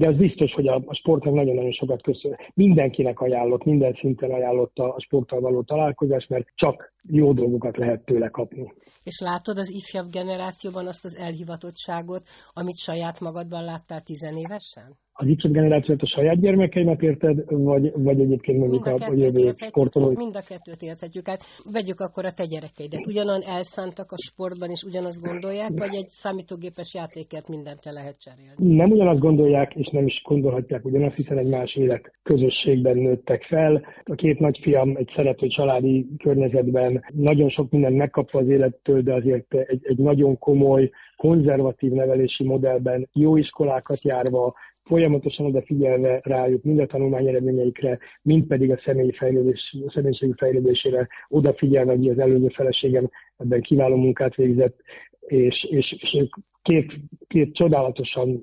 de 0.00 0.08
az 0.08 0.16
biztos, 0.16 0.52
hogy 0.52 0.68
a, 0.68 0.82
a 0.86 0.94
sportnak 0.94 1.34
nagyon-nagyon 1.34 1.72
sokat 1.72 2.02
köszön. 2.02 2.36
Mindenkinek 2.54 3.20
ajánlott, 3.20 3.64
minden 3.64 3.96
szinten 4.00 4.30
ajánlott 4.30 4.76
a, 4.78 4.94
a 4.94 5.00
sporttal 5.00 5.40
való 5.40 5.62
találkozás, 5.62 6.26
mert 6.26 6.46
csak 6.54 6.92
jó 7.08 7.32
dolgokat 7.32 7.76
lehet 7.76 8.04
tőle 8.04 8.28
kapni. 8.28 8.72
És 9.04 9.20
látod 9.20 9.58
az 9.58 9.70
ifjabb 9.70 10.10
generációban 10.10 10.86
azt 10.86 11.04
az 11.04 11.16
elhivatottságot, 11.16 12.22
amit 12.52 12.78
saját 12.78 13.20
magadban 13.20 13.64
láttál 13.64 14.00
tizenévesen? 14.00 14.98
az 15.20 15.26
Y 15.26 15.48
generációt 15.52 16.02
a 16.02 16.06
saját 16.06 16.40
gyermekeimet 16.40 17.02
érted, 17.02 17.36
vagy, 17.46 17.92
vagy 17.96 18.20
egyébként 18.20 18.58
mondjuk 18.58 18.84
mind 18.84 19.00
a, 19.02 19.06
a 19.06 19.14
jövő 19.14 19.52
sportolói? 19.56 20.14
Mind 20.16 20.36
a 20.36 20.44
kettőt 20.48 20.82
érthetjük. 20.82 21.26
Hát 21.26 21.42
vegyük 21.72 22.00
akkor 22.00 22.24
a 22.24 22.32
te 22.32 22.44
gyerekeidet. 22.44 23.06
Ugyanan 23.06 23.40
elszántak 23.56 24.12
a 24.12 24.18
sportban, 24.28 24.70
és 24.70 24.82
ugyanazt 24.82 25.22
gondolják, 25.28 25.70
vagy 25.84 25.94
egy 25.94 26.08
számítógépes 26.08 26.94
játékért 26.94 27.48
mindent 27.48 27.84
le 27.84 27.92
lehet 27.92 28.18
cserélni? 28.24 28.76
Nem 28.76 28.90
ugyanazt 28.90 29.20
gondolják, 29.20 29.74
és 29.74 29.89
nem 29.92 30.06
is 30.06 30.22
gondolhatják 30.24 30.84
ugyanazt, 30.84 31.16
hiszen 31.16 31.38
egy 31.38 31.48
más 31.48 31.76
élet 31.76 32.12
közösségben 32.22 32.96
nőttek 32.96 33.42
fel. 33.42 33.84
A 34.04 34.14
két 34.14 34.38
nagyfiam 34.38 34.96
egy 34.96 35.12
szerető 35.14 35.46
családi 35.46 36.06
környezetben 36.18 37.04
nagyon 37.12 37.48
sok 37.48 37.70
mindent 37.70 37.96
megkapva 37.96 38.38
az 38.38 38.48
élettől, 38.48 39.02
de 39.02 39.14
azért 39.14 39.54
egy, 39.54 39.80
egy 39.82 39.98
nagyon 39.98 40.38
komoly, 40.38 40.90
konzervatív 41.16 41.92
nevelési 41.92 42.44
modellben, 42.44 43.08
jó 43.12 43.36
iskolákat 43.36 44.02
járva, 44.02 44.54
folyamatosan 44.84 45.46
odafigyelve 45.46 46.20
rájuk 46.22 46.62
mind 46.62 46.78
a 46.78 46.86
tanulmány 46.86 47.26
eredményeikre, 47.26 47.98
mind 48.22 48.46
pedig 48.46 48.70
a 48.70 48.80
személyi 48.84 49.12
fejlődés, 49.12 49.76
a 49.86 49.90
személyiségű 49.90 50.32
fejlődésére 50.36 51.08
odafigyelve, 51.28 51.92
hogy 51.92 52.08
az 52.08 52.18
előző 52.18 52.48
feleségem 52.48 53.10
ebben 53.36 53.60
kiváló 53.60 53.96
munkát 53.96 54.34
végzett, 54.34 54.80
és, 55.20 55.66
és, 55.70 55.96
és 56.00 56.16
ők 56.20 56.34
két, 56.62 56.92
két 57.28 57.54
csodálatosan 57.54 58.42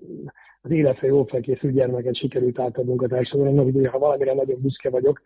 az 0.67 0.74
életre 0.74 1.07
jól 1.07 1.25
felkészült 1.25 1.74
gyermeket 1.74 2.17
sikerült 2.17 2.59
átadnunk 2.59 3.01
a 3.01 3.07
társadalomnak, 3.07 3.71
hogy 3.74 3.88
ha 3.88 4.00
valamire 4.00 4.33
nagyon 4.33 4.62
büszke 4.62 4.89
vagyok, 4.89 5.21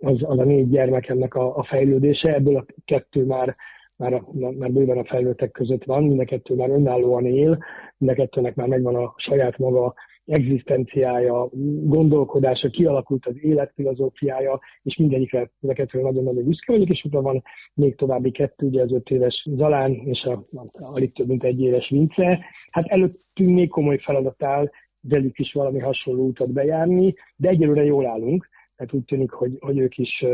az, 0.00 0.16
az 0.22 0.38
a 0.38 0.44
négy 0.44 0.68
gyermekemnek 0.68 1.34
a, 1.34 1.56
a 1.56 1.62
fejlődése, 1.62 2.34
ebből 2.34 2.56
a 2.56 2.64
kettő 2.84 3.24
már 3.24 3.56
már, 4.00 4.22
már 4.58 4.72
bőven 4.72 4.98
a 4.98 5.04
felnőttek 5.04 5.50
között 5.50 5.84
van, 5.84 6.04
mind 6.04 6.20
a 6.20 6.24
kettő 6.24 6.54
már 6.54 6.70
önállóan 6.70 7.26
él, 7.26 7.58
mind 7.98 8.12
a 8.12 8.14
kettőnek 8.14 8.54
már 8.54 8.68
megvan 8.68 8.94
a 8.94 9.14
saját 9.16 9.58
maga 9.58 9.94
egzisztenciája, 10.24 11.48
gondolkodása, 11.82 12.68
kialakult 12.68 13.26
az 13.26 13.34
életfilozófiája, 13.40 14.60
és 14.82 14.96
mindegyikre 14.96 15.50
ezeketről 15.62 16.02
nagyon-nagyon 16.02 16.44
büszke 16.44 16.72
vagyok, 16.72 16.88
és 16.88 17.04
utána 17.04 17.22
van 17.22 17.42
még 17.74 17.96
további 17.96 18.30
kettő, 18.30 18.66
ugye 18.66 18.82
az 18.82 18.92
öt 18.92 19.10
éves 19.10 19.46
Zalán 19.56 19.92
és 19.92 20.22
a, 20.22 20.32
a, 20.32 20.66
alig 20.72 21.12
több 21.12 21.26
mint 21.26 21.44
egy 21.44 21.60
éves 21.60 21.88
Vince. 21.88 22.38
Hát 22.70 22.86
előttünk 22.86 23.50
még 23.50 23.68
komoly 23.68 23.98
feladat 23.98 24.42
áll, 24.42 24.70
velük 25.00 25.38
is 25.38 25.52
valami 25.52 25.78
hasonló 25.78 26.26
utat 26.26 26.52
bejárni, 26.52 27.14
de 27.36 27.48
egyelőre 27.48 27.84
jól 27.84 28.06
állunk, 28.06 28.48
tehát 28.76 28.94
úgy 28.94 29.04
tűnik, 29.04 29.30
hogy, 29.30 29.56
hogy 29.60 29.78
ők 29.78 29.98
is 29.98 30.24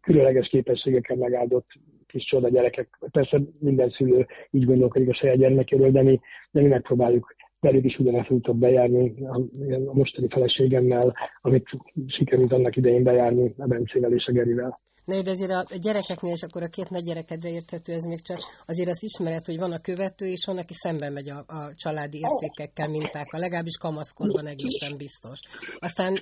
különleges 0.00 0.48
képességekkel 0.48 1.16
megáldott 1.16 1.66
kis 2.10 2.24
csoda 2.24 2.48
gyerekek. 2.48 2.98
Persze 3.10 3.40
minden 3.58 3.90
szülő 3.90 4.26
így 4.50 4.64
gondolkodik 4.64 5.08
a 5.08 5.14
saját 5.14 5.36
gyermekéről, 5.36 5.90
de 5.90 6.02
mi, 6.02 6.20
de 6.50 6.60
mi 6.60 6.66
megpróbáljuk 6.66 7.34
velük 7.60 7.84
is 7.84 7.98
ugyanezt 7.98 8.28
tudtok 8.28 8.56
bejárni 8.56 9.14
a, 9.26 9.40
a 9.86 9.92
mostani 9.92 10.28
feleségemmel, 10.28 11.14
amit 11.40 11.68
sikerült 12.06 12.52
annak 12.52 12.76
idején 12.76 13.02
bejárni 13.02 13.54
a 13.58 13.66
Bencével 13.66 14.12
és 14.12 14.26
a 14.26 14.32
Gerivel. 14.32 14.80
Na, 15.04 15.22
de 15.22 15.30
azért 15.30 15.50
a 15.50 15.64
gyerekeknél, 15.86 16.32
és 16.32 16.42
akkor 16.42 16.62
a 16.62 16.74
két 16.76 16.90
nagy 16.90 17.04
gyerekedre 17.04 17.50
érthető, 17.50 17.92
ez 17.92 18.04
még 18.04 18.20
csak 18.22 18.40
azért 18.66 18.88
azt 18.88 19.02
ismered, 19.02 19.44
hogy 19.46 19.58
van 19.58 19.72
a 19.72 19.84
követő, 19.88 20.26
és 20.26 20.44
van, 20.46 20.58
aki 20.58 20.74
szemben 20.84 21.12
megy 21.12 21.28
a, 21.28 21.38
a 21.58 21.74
családi 21.74 22.18
értékekkel, 22.26 22.88
mintákkal, 22.88 23.40
legalábbis 23.40 23.76
kamaszkorban 23.76 24.46
egészen 24.46 24.96
biztos. 24.96 25.38
Aztán 25.78 26.12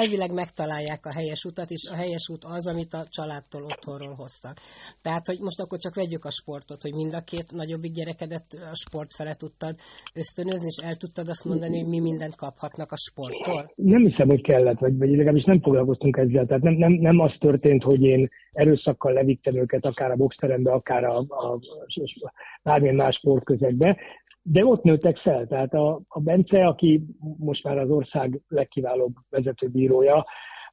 elvileg 0.00 0.32
megtalálják 0.32 1.06
a 1.06 1.12
helyes 1.12 1.44
utat, 1.44 1.70
és 1.70 1.82
a 1.92 1.94
helyes 1.94 2.28
út 2.32 2.44
az, 2.44 2.66
amit 2.72 2.92
a 2.94 3.06
családtól 3.16 3.62
otthonról 3.72 4.14
hoztak. 4.14 4.56
Tehát, 5.02 5.26
hogy 5.26 5.40
most 5.40 5.60
akkor 5.60 5.78
csak 5.78 5.94
vegyük 5.94 6.24
a 6.24 6.30
sportot, 6.30 6.82
hogy 6.82 6.94
mind 6.94 7.14
a 7.14 7.26
két 7.30 7.48
nagyobbik 7.60 7.92
gyerekedet 7.92 8.46
a 8.72 8.76
sport 8.84 9.14
fele 9.14 9.34
tudtad 9.34 9.74
ösztönözni, 10.22 10.68
és 10.72 10.78
el 10.88 10.96
tudtad 11.02 11.28
azt 11.28 11.44
mondani, 11.50 11.76
hogy 11.80 11.88
mi 11.88 12.00
mindent 12.00 12.36
kaphatnak 12.36 12.90
a 12.92 13.02
sporttól? 13.06 13.62
Nem 13.74 14.02
hiszem, 14.08 14.28
hogy 14.28 14.42
kellett, 14.42 14.78
vagy, 14.78 14.96
vagy 14.98 15.10
legalábbis 15.10 15.44
nem 15.44 15.60
foglalkoztunk 15.60 16.16
ezzel. 16.16 16.46
Tehát 16.46 16.62
nem, 16.62 16.74
nem, 16.74 16.92
nem 16.92 17.18
az 17.20 17.32
történt, 17.38 17.82
hogy 17.82 18.02
én 18.18 18.28
erőszakkal 18.52 19.12
levittem 19.12 19.56
őket 19.56 19.84
akár 19.84 20.10
a 20.10 20.16
boxterembe, 20.16 20.72
akár 20.72 21.04
a, 21.04 21.18
a, 21.28 21.52
a 21.52 22.32
bármilyen 22.62 22.94
más 22.94 23.16
sportközegbe, 23.16 23.96
de 24.42 24.64
ott 24.64 24.82
nőttek 24.82 25.16
fel. 25.16 25.46
Tehát 25.46 25.74
a, 25.74 26.00
a 26.08 26.20
Bence, 26.20 26.66
aki 26.66 27.04
most 27.38 27.64
már 27.64 27.78
az 27.78 27.90
ország 27.90 28.40
legkiválóbb 28.48 29.14
vezetőbírója, 29.30 30.26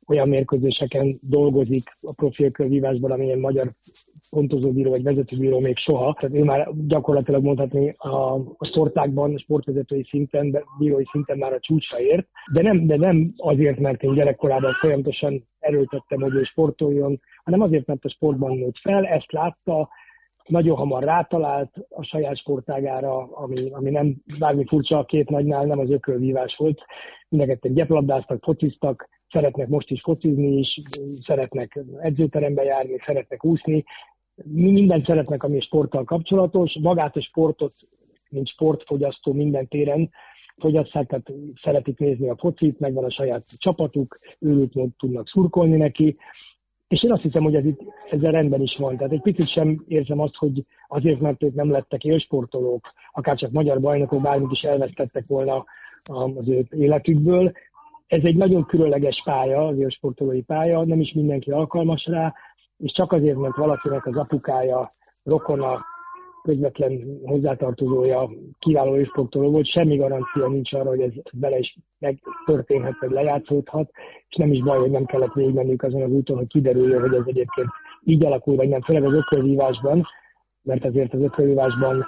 olyan 0.08 0.29
mérkőzéseken 0.29 1.20
dolgozik 1.22 1.98
a 2.01 2.13
profilkörvívásban, 2.13 3.12
amilyen 3.12 3.39
magyar 3.39 3.72
pontozóbíró 4.29 4.89
vagy 4.89 5.03
vezetőbíró 5.03 5.60
még 5.60 5.77
soha. 5.77 6.15
Tehát 6.20 6.36
ő 6.36 6.43
már 6.43 6.70
gyakorlatilag 6.88 7.43
mondhatni 7.43 7.96
a, 7.98 8.34
a 8.58 8.65
sportákban, 8.65 9.38
sportvezetői 9.38 10.08
szinten, 10.10 10.63
bírói 10.77 11.03
szinten 11.12 11.38
már 11.38 11.53
a 11.53 11.60
csúcsra 11.60 12.00
ért, 12.00 12.27
de 12.53 12.62
nem, 12.62 12.88
de 12.88 12.98
nem 12.98 13.27
azért, 13.38 13.79
mert 13.79 14.03
én 14.03 14.13
gyerekkorában 14.13 14.74
folyamatosan 14.74 15.48
erőltettem, 15.60 16.22
hogy 16.22 16.36
ő 16.36 16.43
sportoljon, 16.43 17.22
hanem 17.43 17.62
azért, 17.62 17.86
mert 17.86 18.05
a 18.05 18.10
sportban 18.10 18.58
nőtt 18.58 18.77
fel, 18.77 19.05
ezt 19.05 19.31
látta, 19.31 19.89
nagyon 20.46 20.77
hamar 20.77 21.03
rátalált 21.03 21.72
a 21.89 22.03
saját 22.03 22.38
sportágára, 22.38 23.17
ami, 23.17 23.70
ami 23.70 23.89
nem 23.89 24.15
bármi 24.39 24.65
furcsa 24.67 24.98
a 24.98 25.05
két 25.05 25.29
nagynál, 25.29 25.65
nem 25.65 25.79
az 25.79 25.89
ökölvívás 25.89 26.55
volt. 26.58 26.81
Mindenketten 27.29 27.74
gyeplabdáztak, 27.74 28.43
fociztak, 28.43 29.10
szeretnek 29.31 29.67
most 29.67 29.89
is 29.89 30.01
focizni 30.01 30.57
is, 30.57 30.81
szeretnek 31.25 31.79
edzőterembe 32.01 32.63
járni, 32.63 32.95
szeretnek 33.05 33.45
úszni, 33.45 33.83
mindent 34.43 35.03
szeretnek, 35.03 35.43
ami 35.43 35.59
sporttal 35.59 36.03
kapcsolatos, 36.03 36.77
magát 36.81 37.15
a 37.15 37.21
sportot, 37.21 37.73
mint 38.29 38.47
sportfogyasztó 38.47 39.33
minden 39.33 39.67
téren 39.67 40.09
fogyasszák, 40.57 41.07
tehát 41.07 41.31
szeretik 41.61 42.00
nézni 42.00 42.29
a 42.29 42.38
focit, 42.38 42.79
megvan 42.79 43.03
a 43.03 43.11
saját 43.11 43.43
csapatuk, 43.57 44.19
őrült 44.39 44.73
tudnak 44.97 45.27
szurkolni 45.27 45.75
neki, 45.75 46.17
és 46.88 47.03
én 47.03 47.11
azt 47.11 47.21
hiszem, 47.21 47.43
hogy 47.43 47.55
ez 47.55 47.65
itt 47.65 47.79
ezzel 48.09 48.31
rendben 48.31 48.61
is 48.61 48.75
van. 48.77 48.97
Tehát 48.97 49.11
egy 49.11 49.21
picit 49.21 49.51
sem 49.51 49.83
érzem 49.88 50.19
azt, 50.19 50.35
hogy 50.35 50.65
azért, 50.88 51.19
mert 51.19 51.43
ők 51.43 51.53
nem 51.53 51.71
lettek 51.71 52.03
élsportolók, 52.03 52.93
akár 53.11 53.38
csak 53.38 53.51
magyar 53.51 53.79
bajnokok, 53.79 54.21
bármit 54.21 54.51
is 54.51 54.61
elvesztettek 54.61 55.23
volna 55.27 55.65
az 56.03 56.47
ő 56.47 56.65
életükből. 56.69 57.51
Ez 58.11 58.23
egy 58.23 58.35
nagyon 58.35 58.65
különleges 58.65 59.21
pálya, 59.23 59.67
az 59.67 59.77
élsportolói 59.77 60.41
pálya, 60.41 60.85
nem 60.85 60.99
is 60.99 61.13
mindenki 61.13 61.51
alkalmas 61.51 62.05
rá, 62.05 62.33
és 62.77 62.91
csak 62.91 63.11
azért, 63.11 63.37
mert 63.37 63.55
valakinek 63.55 64.05
az 64.05 64.17
apukája, 64.17 64.93
rokona, 65.23 65.85
közvetlen 66.43 67.19
hozzátartozója 67.23 68.29
kiváló 68.59 68.97
élsportoló 68.97 69.51
volt, 69.51 69.71
semmi 69.71 69.95
garancia 69.95 70.47
nincs 70.47 70.73
arra, 70.73 70.89
hogy 70.89 71.01
ez 71.01 71.11
bele 71.33 71.57
is 71.57 71.77
megtörténhet, 71.99 72.99
vagy 72.99 73.11
lejátszódhat, 73.11 73.91
és 74.29 74.35
nem 74.35 74.51
is 74.51 74.63
baj, 74.63 74.79
hogy 74.79 74.91
nem 74.91 75.05
kellett 75.05 75.33
végigmennünk 75.33 75.83
azon 75.83 76.01
az 76.01 76.11
úton, 76.11 76.37
hogy 76.37 76.47
kiderüljön, 76.47 77.01
hogy 77.01 77.13
ez 77.13 77.25
egyébként 77.25 77.67
így 78.03 78.25
alakul, 78.25 78.55
vagy 78.55 78.69
nem, 78.69 78.81
főleg 78.81 79.03
az 79.03 79.13
ökölvívásban, 79.13 80.05
mert 80.61 80.85
azért 80.85 81.13
az 81.13 81.21
ökölvívásban 81.21 82.05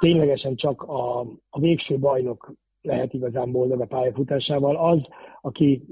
ténylegesen 0.00 0.54
csak 0.56 0.82
a, 0.82 1.20
a 1.50 1.60
végső 1.60 1.98
bajnok 1.98 2.52
lehet 2.82 3.12
igazán 3.12 3.52
boldog 3.52 3.80
a 3.80 3.86
pályafutásával. 3.86 4.76
Az, 4.76 5.00
aki, 5.40 5.82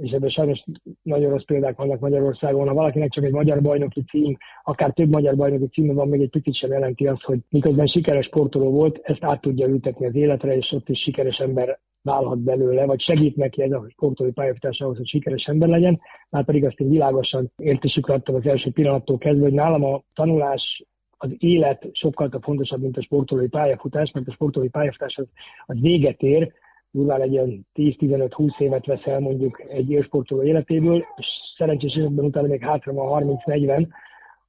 és 0.00 0.10
ebben 0.10 0.28
sajnos 0.28 0.64
nagyon 1.02 1.30
rossz 1.30 1.44
példák 1.44 1.76
vannak 1.76 2.00
Magyarországon, 2.00 2.68
ha 2.68 2.74
valakinek 2.74 3.10
csak 3.10 3.24
egy 3.24 3.32
magyar 3.32 3.62
bajnoki 3.62 4.02
cím, 4.02 4.36
akár 4.62 4.92
több 4.92 5.08
magyar 5.08 5.36
bajnoki 5.36 5.66
cím 5.66 5.94
van, 5.94 6.08
még 6.08 6.20
egy 6.20 6.30
picit 6.30 6.56
sem 6.56 6.70
jelenti 6.70 7.06
azt, 7.06 7.22
hogy 7.22 7.38
miközben 7.48 7.86
sikeres 7.86 8.26
sportoló 8.26 8.70
volt, 8.70 9.00
ezt 9.02 9.24
át 9.24 9.40
tudja 9.40 9.66
ültetni 9.66 10.06
az 10.06 10.14
életre, 10.14 10.56
és 10.56 10.72
ott 10.72 10.88
is 10.88 11.00
sikeres 11.00 11.36
ember 11.36 11.78
válhat 12.02 12.38
belőle, 12.38 12.84
vagy 12.84 13.00
segít 13.00 13.36
neki 13.36 13.62
ez 13.62 13.70
a 13.70 13.86
sportolói 13.88 14.32
pályafutás 14.32 14.78
ahhoz, 14.78 14.96
hogy 14.96 15.08
sikeres 15.08 15.44
ember 15.44 15.68
legyen, 15.68 16.00
már 16.30 16.44
pedig 16.44 16.64
azt 16.64 16.80
én 16.80 16.88
világosan 16.88 17.52
értésükre 17.56 18.14
adtam 18.14 18.34
az 18.34 18.46
első 18.46 18.70
pillanattól 18.70 19.18
kezdve, 19.18 19.44
hogy 19.44 19.52
nálam 19.52 19.84
a 19.84 20.02
tanulás 20.14 20.84
az 21.16 21.30
élet 21.38 21.88
sokkal 21.92 22.30
fontosabb, 22.40 22.80
mint 22.80 22.96
a 22.96 23.02
sportolói 23.02 23.48
pályafutás, 23.48 24.10
mert 24.10 24.28
a 24.28 24.32
sportolói 24.32 24.68
pályafutás 24.68 25.16
az, 25.16 25.26
az 25.66 25.80
véget 25.80 26.22
ér, 26.22 26.52
durván 26.90 27.20
egy 27.20 27.32
ilyen 27.32 27.66
10-15-20 27.74 28.60
évet 28.60 28.86
veszel 28.86 29.20
mondjuk 29.20 29.62
egy 29.68 29.90
élsportoló 29.90 30.42
életéből, 30.42 31.04
és 31.16 31.26
szerencsés 31.56 31.92
esetben 31.92 32.24
utána 32.24 32.46
még 32.46 32.62
hátra 32.62 32.92
van 32.92 33.24
30-40, 33.44 33.88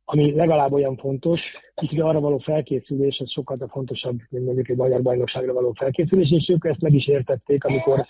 ami 0.06 0.36
legalább 0.36 0.72
olyan 0.72 0.98
fontos, 0.98 1.40
hogy 1.76 2.00
arra 2.00 2.20
való 2.20 2.38
felkészülés, 2.38 3.20
az 3.20 3.32
sokkal 3.32 3.58
fontosabb, 3.68 4.20
mint 4.30 4.46
mondjuk 4.46 4.70
egy 4.70 4.78
magyar 4.78 5.02
bajnokságra 5.02 5.54
való 5.54 5.72
felkészülés, 5.72 6.32
és 6.32 6.50
ők 6.50 6.66
ezt 6.66 6.82
meg 6.82 6.94
is 6.94 7.08
értették, 7.08 7.64
amikor, 7.64 8.06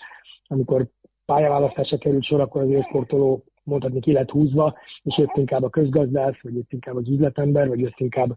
amikor 0.46 0.86
pályaválasztásra 1.26 1.98
került 1.98 2.24
sor, 2.24 2.40
akkor 2.40 2.62
az 2.62 2.70
élsportoló 2.70 3.44
mondhatni 3.66 4.00
ki 4.00 4.12
lett 4.12 4.30
húzva, 4.30 4.74
és 5.02 5.18
jött 5.18 5.36
inkább 5.36 5.62
a 5.62 5.70
közgazdász, 5.70 6.40
vagy 6.42 6.54
jött 6.54 6.72
inkább 6.72 6.96
az 6.96 7.08
üzletember, 7.08 7.68
vagy 7.68 7.80
jött 7.80 7.98
inkább 7.98 8.36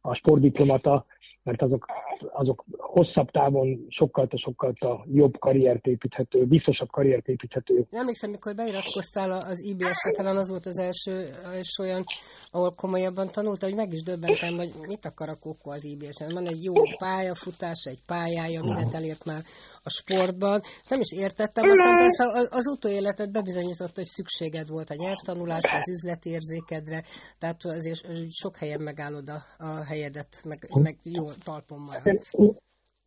a 0.00 0.14
sportdiplomata, 0.14 1.04
mert 1.48 1.62
azok, 1.62 1.86
azok 2.32 2.64
hosszabb 2.76 3.30
távon 3.30 3.86
sokkal 3.88 4.28
sokkal 4.36 4.72
jobb 5.12 5.38
karriert 5.38 5.86
építhető, 5.86 6.44
biztosabb 6.44 6.90
karriert 6.90 7.28
építhető. 7.28 7.86
Emlékszem, 7.90 8.30
mikor 8.30 8.54
beiratkoztál 8.54 9.30
az 9.30 9.62
IBS-re, 9.62 10.10
talán 10.16 10.36
az 10.36 10.50
volt 10.50 10.66
az 10.66 10.78
első, 10.78 11.12
első 11.44 11.82
olyan, 11.82 12.02
ahol 12.50 12.74
komolyabban 12.74 13.28
tanulta, 13.32 13.66
hogy 13.66 13.74
meg 13.74 13.92
is 13.92 14.02
döbbentem, 14.02 14.54
hogy 14.54 14.72
mit 14.86 15.04
akar 15.04 15.28
a 15.28 15.38
Kókó 15.44 15.70
az 15.70 15.84
IBS-en. 15.84 16.34
Van 16.34 16.46
egy 16.46 16.64
jó 16.64 16.74
pályafutás, 16.98 17.80
egy 17.84 18.02
pályája, 18.06 18.60
mindent 18.62 18.94
elért 18.94 19.24
már 19.24 19.42
a 19.82 19.90
sportban. 19.90 20.60
Nem 20.88 21.00
is 21.00 21.12
értettem, 21.12 21.68
aztán 21.68 21.96
persze 21.96 22.24
az 22.50 22.66
utóéletet 22.66 23.32
bebizonyított, 23.32 23.94
hogy 23.94 24.10
szükséged 24.18 24.68
volt 24.68 24.90
a 24.90 25.00
nyelvtanulásra, 25.02 25.76
az 25.76 25.90
üzletérzékedre, 25.90 27.02
tehát 27.38 27.64
azért 27.64 28.00
sok 28.30 28.56
helyen 28.56 28.80
megállod 28.80 29.28
a, 29.28 29.40
a 29.58 29.84
helyedet, 29.84 30.40
meg, 30.44 30.58
meg 30.74 30.96
jó 31.02 31.26
talpon 31.44 31.78
maradsz. 31.78 32.34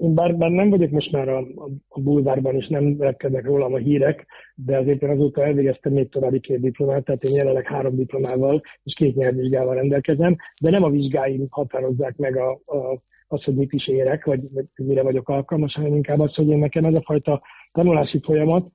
Én 0.01 0.13
bár, 0.13 0.37
bár 0.37 0.49
nem 0.49 0.69
vagyok 0.69 0.89
most 0.89 1.11
már 1.11 1.29
a, 1.29 1.37
a, 1.37 1.69
a 1.87 1.99
bulvárban, 1.99 2.55
és 2.55 2.67
nem 2.67 2.95
repkednek 2.99 3.45
rólam 3.45 3.73
a 3.73 3.77
hírek, 3.77 4.25
de 4.55 4.77
azért 4.77 5.01
én 5.01 5.09
azóta 5.09 5.43
elvégeztem 5.43 5.93
még 5.93 6.09
további 6.09 6.39
két 6.39 6.59
diplomát, 6.59 7.03
tehát 7.03 7.23
én 7.23 7.33
jelenleg 7.33 7.65
három 7.65 7.95
diplomával 7.95 8.61
és 8.83 8.93
két 8.93 9.15
nyelvvizsgával 9.15 9.75
rendelkezem, 9.75 10.35
de 10.61 10.69
nem 10.69 10.83
a 10.83 10.89
vizsgáim 10.89 11.45
határozzák 11.49 12.17
meg 12.17 12.37
a, 12.37 12.51
a, 12.51 13.01
azt, 13.27 13.43
hogy 13.43 13.55
mit 13.55 13.73
is 13.73 13.87
érek, 13.87 14.25
vagy, 14.25 14.51
vagy 14.53 14.65
mire 14.75 15.03
vagyok 15.03 15.29
alkalmas, 15.29 15.73
hanem 15.73 15.95
inkább 15.95 16.19
az, 16.19 16.33
hogy 16.33 16.47
én 16.47 16.57
nekem 16.57 16.85
ez 16.85 16.93
a 16.93 17.03
fajta 17.05 17.41
tanulási 17.71 18.19
folyamat, 18.23 18.67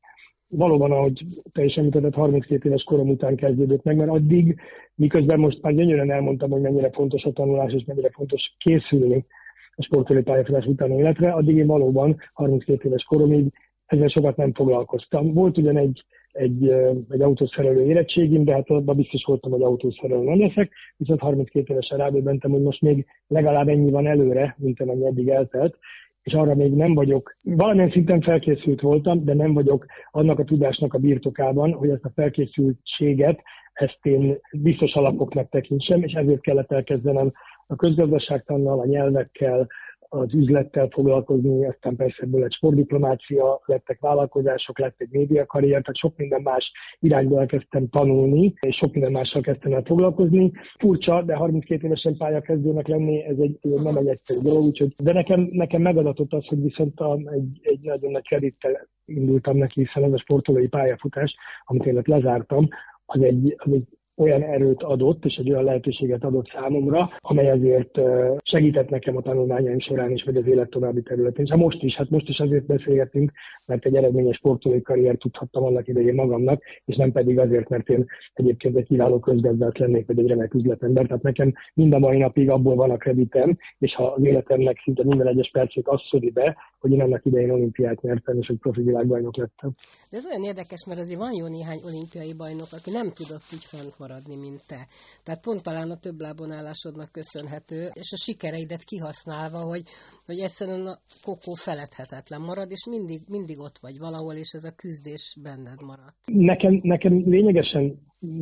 valóban, 0.48 0.92
ahogy 0.92 1.24
te 1.52 1.64
is 1.64 1.74
említetted, 1.74 2.14
32 2.14 2.68
éves 2.68 2.82
korom 2.82 3.08
után 3.08 3.36
kezdődött 3.36 3.82
meg, 3.82 3.96
mert 3.96 4.10
addig, 4.10 4.60
miközben 4.94 5.38
most 5.38 5.62
már 5.62 5.74
gyönyörűen 5.74 6.10
elmondtam, 6.10 6.50
hogy 6.50 6.60
mennyire 6.60 6.90
fontos 6.90 7.24
a 7.24 7.32
tanulás, 7.32 7.72
és 7.72 7.84
mennyire 7.84 8.10
fontos 8.10 8.54
készülni 8.58 9.26
a 9.76 9.82
sportolói 9.82 10.22
pályafutás 10.22 10.64
utáni 10.64 10.96
életre, 10.96 11.30
addig 11.30 11.56
én 11.56 11.66
valóban 11.66 12.16
32 12.32 12.88
éves 12.88 13.02
koromig 13.02 13.52
ezzel 13.86 14.08
sokat 14.08 14.36
nem 14.36 14.52
foglalkoztam. 14.52 15.32
Volt 15.32 15.58
ugyan 15.58 15.76
egy, 15.76 16.04
egy, 16.32 16.68
egy 17.08 17.20
autószerelő 17.20 17.82
érettségim, 17.86 18.44
de 18.44 18.52
hát 18.52 18.70
abban 18.70 18.96
biztos 18.96 19.24
voltam, 19.24 19.50
hogy 19.50 19.62
autószerelő 19.62 20.22
nem 20.22 20.40
leszek, 20.40 20.72
viszont 20.96 21.20
32 21.20 21.72
évesen 21.72 21.98
rábőbentem, 21.98 22.50
hogy 22.50 22.62
most 22.62 22.80
még 22.80 23.06
legalább 23.26 23.68
ennyi 23.68 23.90
van 23.90 24.06
előre, 24.06 24.56
mint 24.58 24.80
amennyi 24.80 25.06
eddig 25.06 25.28
eltelt, 25.28 25.78
és 26.22 26.32
arra 26.32 26.54
még 26.54 26.72
nem 26.72 26.94
vagyok, 26.94 27.36
valamilyen 27.42 27.90
szinten 27.90 28.20
felkészült 28.20 28.80
voltam, 28.80 29.24
de 29.24 29.34
nem 29.34 29.52
vagyok 29.52 29.86
annak 30.10 30.38
a 30.38 30.44
tudásnak 30.44 30.94
a 30.94 30.98
birtokában, 30.98 31.72
hogy 31.72 31.88
ezt 31.88 32.04
a 32.04 32.12
felkészültséget, 32.14 33.42
ezt 33.72 33.98
én 34.02 34.38
biztos 34.52 34.92
alapoknak 34.92 35.48
tekintsem, 35.48 36.02
és 36.02 36.12
ezért 36.12 36.40
kellett 36.40 36.72
elkezdenem 36.72 37.32
a 37.66 37.76
közgazdaságtannal, 37.76 38.80
a 38.80 38.86
nyelvekkel, 38.86 39.66
az 40.08 40.34
üzlettel 40.34 40.88
foglalkozni, 40.90 41.66
aztán 41.66 41.96
persze 41.96 42.22
ebből 42.22 42.44
egy 42.44 42.52
sportdiplomácia, 42.52 43.60
lettek 43.64 44.00
vállalkozások, 44.00 44.78
lett 44.78 44.94
egy 44.98 45.10
médiakarrier, 45.10 45.80
tehát 45.80 45.96
sok 45.96 46.16
minden 46.16 46.42
más 46.42 46.72
irányból 47.00 47.40
elkezdtem 47.40 47.88
tanulni, 47.88 48.54
és 48.60 48.76
sok 48.76 48.92
minden 48.92 49.12
mással 49.12 49.42
kezdtem 49.42 49.72
el 49.72 49.82
foglalkozni. 49.84 50.52
Furcsa, 50.78 51.22
de 51.22 51.34
32 51.34 51.86
évesen 51.86 52.16
pályakezdőnek 52.16 52.86
lenni, 52.86 53.24
ez 53.24 53.38
egy, 53.38 53.58
nem 53.60 53.96
egy 53.96 54.08
egyszerű 54.08 54.40
dolog, 54.40 54.62
úgyhogy, 54.62 54.94
de 55.02 55.12
nekem, 55.12 55.48
nekem 55.52 55.82
megadatott 55.82 56.32
az, 56.32 56.46
hogy 56.46 56.62
viszont 56.62 57.00
a, 57.00 57.18
egy, 57.24 57.60
egy 57.62 57.80
nagyon 57.82 58.10
nagy 58.10 58.26
kredittel 58.26 58.88
indultam 59.04 59.56
neki, 59.56 59.80
hiszen 59.80 60.04
ez 60.04 60.12
a 60.12 60.18
sportolói 60.18 60.68
pályafutás, 60.68 61.34
amit 61.64 61.86
én 61.86 62.02
lezártam, 62.04 62.68
az 63.06 63.22
egy, 63.22 63.54
az 63.56 63.72
egy 63.72 63.95
olyan 64.16 64.42
erőt 64.42 64.82
adott, 64.82 65.24
és 65.24 65.34
egy 65.34 65.50
olyan 65.50 65.64
lehetőséget 65.64 66.24
adott 66.24 66.48
számomra, 66.48 67.10
amely 67.18 67.50
azért 67.50 68.00
segített 68.42 68.88
nekem 68.88 69.16
a 69.16 69.22
tanulmányaim 69.22 69.80
során 69.80 70.10
is, 70.10 70.22
vagy 70.22 70.36
az 70.36 70.46
élet 70.46 70.70
további 70.70 71.02
területén. 71.02 71.44
És 71.44 71.54
most 71.56 71.82
is, 71.82 71.94
hát 71.94 72.10
most 72.10 72.28
is 72.28 72.38
azért 72.38 72.66
beszélgetünk, 72.66 73.32
mert 73.66 73.84
egy 73.84 73.96
eredményes 73.96 74.36
sportolói 74.36 74.82
karriert 74.82 75.18
tudhattam 75.18 75.64
annak 75.64 75.88
idején 75.88 76.14
magamnak, 76.14 76.62
és 76.84 76.96
nem 76.96 77.12
pedig 77.12 77.38
azért, 77.38 77.68
mert 77.68 77.88
én 77.88 78.06
egyébként 78.34 78.76
egy 78.76 78.86
kiváló 78.86 79.18
közgazdát 79.18 79.78
lennék, 79.78 80.06
vagy 80.06 80.18
egy 80.18 80.26
remek 80.26 80.54
üzletember. 80.54 81.06
Tehát 81.06 81.22
nekem 81.22 81.52
mind 81.74 81.92
a 81.92 81.98
mai 81.98 82.18
napig 82.18 82.50
abból 82.50 82.74
van 82.74 82.90
a 82.90 82.96
kreditem, 82.96 83.58
és 83.78 83.94
ha 83.94 84.06
az 84.06 84.24
életemnek 84.24 84.80
szinte 84.84 85.04
minden 85.04 85.26
egyes 85.26 85.50
percét 85.52 85.88
azt 85.88 86.08
szödi 86.10 86.30
be, 86.30 86.56
hogy 86.80 86.92
én 86.92 87.00
annak 87.00 87.24
idején 87.24 87.50
olimpiát 87.50 88.00
nyertem, 88.00 88.38
és 88.38 88.48
egy 88.48 88.58
profi 88.58 88.82
világbajnok 88.82 89.36
lettem. 89.36 89.70
De 90.10 90.16
ez 90.16 90.26
olyan 90.26 90.42
érdekes, 90.42 90.86
mert 90.86 91.00
azért 91.00 91.20
van 91.20 91.32
jó 91.32 91.46
néhány 91.46 91.80
olimpiai 91.84 92.34
bajnok, 92.34 92.70
aki 92.78 92.90
nem 92.90 93.08
tudott 93.18 93.46
így 93.54 93.66
fent 93.72 93.94
maradni, 94.06 94.36
mint 94.44 94.62
te. 94.72 94.80
Tehát 95.24 95.44
pont 95.46 95.62
talán 95.68 95.90
a 95.90 96.02
több 96.06 96.18
lábonálásodnak 96.26 97.10
köszönhető, 97.20 97.80
és 98.00 98.08
a 98.16 98.22
sikereidet 98.26 98.84
kihasználva, 98.90 99.60
hogy, 99.72 99.84
hogy 100.28 100.38
egyszerűen 100.46 100.86
a 100.92 100.96
kokó 101.26 101.52
feledhetetlen 101.66 102.42
marad, 102.48 102.70
és 102.76 102.82
mindig, 102.94 103.20
mindig 103.36 103.58
ott 103.66 103.78
vagy 103.86 103.96
valahol, 104.06 104.34
és 104.44 104.50
ez 104.58 104.64
a 104.70 104.78
küzdés 104.82 105.24
benned 105.46 105.80
maradt. 105.90 106.20
Nekem, 106.50 106.74
nekem 106.82 107.14
lényegesen 107.34 107.84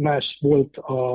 más 0.08 0.26
volt 0.40 0.76
a, 0.76 1.12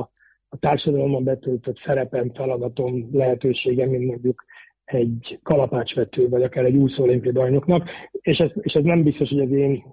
a 0.53 0.57
társadalomban 0.65 1.23
betöltött 1.23 1.79
szerepem, 1.85 2.27
feladatom, 2.33 2.93
lehetőségem, 3.11 3.89
mint 3.89 4.07
mondjuk 4.11 4.43
egy 4.83 5.39
kalapácsvető, 5.43 6.29
vagy 6.29 6.43
akár 6.43 6.65
egy 6.65 6.75
úszó 6.75 7.05
bajnoknak, 7.33 7.89
és 8.11 8.37
ez, 8.37 8.51
és 8.61 8.73
ez 8.73 8.83
nem 8.83 9.03
biztos, 9.03 9.29
hogy 9.29 9.39
az 9.39 9.51
én 9.51 9.83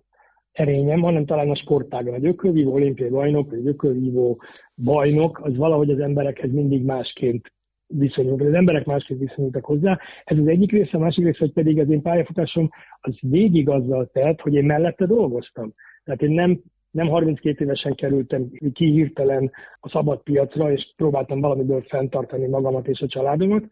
erényem, 0.57 1.01
hanem 1.01 1.27
talán 1.27 1.51
a 1.51 1.57
sportágon. 1.57 2.14
Egy 2.14 2.27
ökölvívó 2.27 2.73
olimpiai 2.73 3.11
bajnok, 3.11 3.53
egy 3.53 3.66
ökölvívó 3.66 4.40
bajnok, 4.85 5.40
az 5.42 5.57
valahogy 5.57 5.90
az 5.90 5.99
emberekhez 5.99 6.53
mindig 6.53 6.85
másként 6.85 7.53
viszonyul, 7.87 8.47
az 8.47 8.55
emberek 8.55 8.85
másként 8.85 9.21
viszonyultak 9.21 9.64
hozzá. 9.64 9.99
Ez 10.25 10.38
az 10.38 10.47
egyik 10.47 10.73
része, 10.73 10.90
a 10.92 10.99
másik 10.99 11.25
része, 11.25 11.38
hogy 11.38 11.53
pedig 11.53 11.79
az 11.79 11.90
én 11.90 12.03
pályafutásom 12.03 12.71
az 13.01 13.14
végig 13.21 13.69
azzal 13.69 14.11
telt, 14.12 14.40
hogy 14.40 14.55
én 14.55 14.64
mellette 14.64 15.07
dolgoztam. 15.07 15.75
Tehát 16.05 16.23
én 16.23 16.31
nem 16.31 16.61
nem 16.90 17.09
32 17.09 17.64
évesen 17.64 17.95
kerültem 17.95 18.51
ki 18.73 18.90
hirtelen 18.90 19.51
a 19.81 19.88
szabad 19.88 20.23
piacra, 20.23 20.73
és 20.73 20.92
próbáltam 20.97 21.40
valamiből 21.40 21.83
fenntartani 21.88 22.47
magamat 22.47 22.88
és 22.88 23.01
a 23.01 23.07
családomat, 23.07 23.64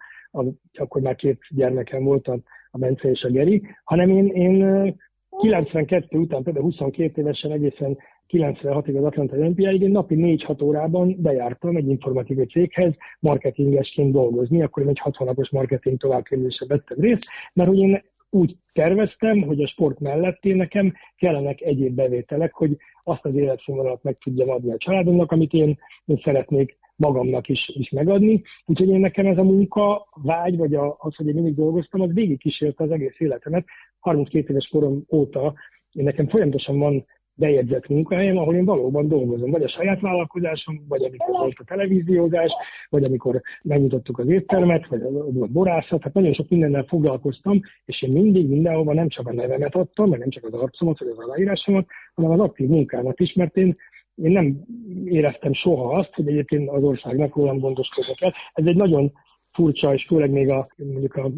akkor 0.74 1.02
már 1.02 1.14
két 1.14 1.38
gyermekem 1.48 2.04
volt, 2.04 2.28
a, 2.28 2.38
a 2.70 2.78
Bence 2.78 3.10
és 3.10 3.22
a 3.22 3.30
Geri, 3.30 3.62
hanem 3.84 4.10
én, 4.10 4.26
én 4.26 4.96
92 5.40 6.18
után, 6.18 6.42
például 6.42 6.64
22 6.64 7.20
évesen 7.20 7.52
egészen 7.52 7.98
96-ig 8.28 8.96
az 8.98 9.04
Atlanta 9.04 9.36
olimpiáig, 9.36 9.82
én 9.82 9.90
napi 9.90 10.14
4-6 10.18 10.62
órában 10.62 11.16
bejártam 11.18 11.76
egy 11.76 11.88
informatikai 11.88 12.46
céghez 12.46 12.92
marketingesként 13.20 14.12
dolgozni, 14.12 14.62
akkor 14.62 14.82
én 14.82 14.88
egy 14.88 14.98
6 14.98 15.16
hónapos 15.16 15.50
marketing 15.50 15.98
továbbképzésre 15.98 16.66
vettem 16.66 17.00
részt, 17.00 17.28
mert 17.52 17.68
hogy 17.68 17.78
én 17.78 18.02
úgy 18.30 18.56
terveztem, 18.72 19.42
hogy 19.42 19.62
a 19.62 19.66
sport 19.66 20.00
mellett 20.00 20.44
én 20.44 20.56
nekem 20.56 20.92
kellenek 21.16 21.60
egyéb 21.60 21.94
bevételek, 21.94 22.52
hogy 22.52 22.76
azt 23.04 23.24
az 23.24 23.34
életszínvonalat 23.34 24.02
meg 24.02 24.18
tudjam 24.18 24.50
adni 24.50 24.72
a 24.72 24.78
családomnak, 24.78 25.32
amit 25.32 25.52
én, 25.52 25.78
én 26.04 26.20
szeretnék 26.24 26.78
magamnak 26.96 27.48
is, 27.48 27.70
is 27.74 27.90
megadni. 27.90 28.42
Úgyhogy 28.66 28.88
én 28.88 29.00
nekem 29.00 29.26
ez 29.26 29.38
a 29.38 29.42
munka, 29.42 30.06
vágy, 30.22 30.56
vagy 30.56 30.74
az, 30.74 31.14
hogy 31.16 31.26
én 31.26 31.34
mindig 31.34 31.54
dolgoztam, 31.54 32.00
az 32.00 32.12
végig 32.12 32.38
kísérte 32.38 32.84
az 32.84 32.90
egész 32.90 33.14
életemet. 33.18 33.64
32 34.04 34.50
éves 34.50 34.68
korom 34.72 35.04
óta 35.12 35.54
én 35.92 36.04
nekem 36.04 36.28
folyamatosan 36.28 36.78
van 36.78 37.06
bejegyzett 37.36 37.88
munkahelyem, 37.88 38.36
ahol 38.36 38.54
én 38.54 38.64
valóban 38.64 39.08
dolgozom, 39.08 39.50
vagy 39.50 39.62
a 39.62 39.68
saját 39.68 40.00
vállalkozásom, 40.00 40.84
vagy 40.88 41.04
amikor 41.04 41.38
volt 41.38 41.58
a 41.58 41.64
televíziózás, 41.64 42.52
vagy 42.88 43.04
amikor 43.08 43.40
megnyitottuk 43.62 44.18
az 44.18 44.28
éttermet, 44.28 44.86
vagy 44.86 45.00
a 45.40 45.46
borászat, 45.46 46.02
hát 46.02 46.12
nagyon 46.12 46.32
sok 46.32 46.48
mindennel 46.48 46.84
foglalkoztam, 46.84 47.60
és 47.84 48.02
én 48.02 48.10
mindig 48.10 48.48
mindenhova 48.48 48.94
nem 48.94 49.08
csak 49.08 49.28
a 49.28 49.32
nevemet 49.32 49.74
adtam, 49.74 50.08
meg 50.08 50.18
nem 50.18 50.30
csak 50.30 50.44
az 50.44 50.52
arcomat, 50.52 50.98
vagy 50.98 51.08
az 51.08 51.18
aláírásomat, 51.18 51.86
hanem 52.14 52.30
az 52.30 52.40
aktív 52.40 52.68
munkámat 52.68 53.20
is, 53.20 53.32
mert 53.32 53.56
én 53.56 53.76
én 54.14 54.30
nem 54.30 54.64
éreztem 55.04 55.52
soha 55.52 55.98
azt, 55.98 56.14
hogy 56.14 56.28
egyébként 56.28 56.68
az 56.68 56.82
országnak 56.82 57.36
rólam 57.36 57.58
gondoskodnak 57.58 58.22
el. 58.22 58.34
Ez 58.52 58.66
egy 58.66 58.76
nagyon 58.76 59.12
furcsa, 59.52 59.94
és 59.94 60.04
főleg 60.06 60.30
még 60.30 60.50
a, 60.50 60.66
mondjuk 60.76 61.14
a 61.14 61.30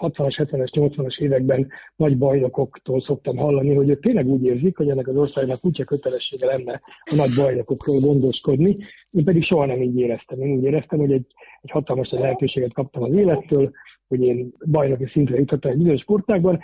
60-as, 0.00 0.34
70-es, 0.36 0.70
80-as 0.72 1.20
években 1.20 1.68
nagy 1.96 2.18
bajnokoktól 2.18 3.00
szoktam 3.00 3.36
hallani, 3.36 3.74
hogy 3.74 3.88
ők 3.88 4.02
tényleg 4.02 4.26
úgy 4.26 4.44
érzik, 4.44 4.76
hogy 4.76 4.88
ennek 4.88 5.08
az 5.08 5.16
országnak 5.16 5.60
kutya 5.60 5.84
kötelessége 5.84 6.46
lenne 6.46 6.80
a 7.10 7.14
nagy 7.14 7.30
bajnokokról 7.36 8.00
gondoskodni. 8.00 8.76
Én 9.10 9.24
pedig 9.24 9.44
soha 9.44 9.66
nem 9.66 9.82
így 9.82 9.98
éreztem. 9.98 10.40
Én 10.40 10.56
úgy 10.56 10.64
éreztem, 10.64 10.98
hogy 10.98 11.12
egy, 11.12 11.26
egy 11.60 11.70
hatalmas 11.70 12.10
lehetőséget 12.10 12.72
kaptam 12.72 13.02
az 13.02 13.12
élettől, 13.12 13.70
hogy 14.08 14.22
én 14.22 14.52
bajnoki 14.70 15.06
szintre 15.12 15.38
jutottam 15.38 15.70
egy 15.70 15.76
bizonyos 15.76 16.00
sportágban, 16.00 16.60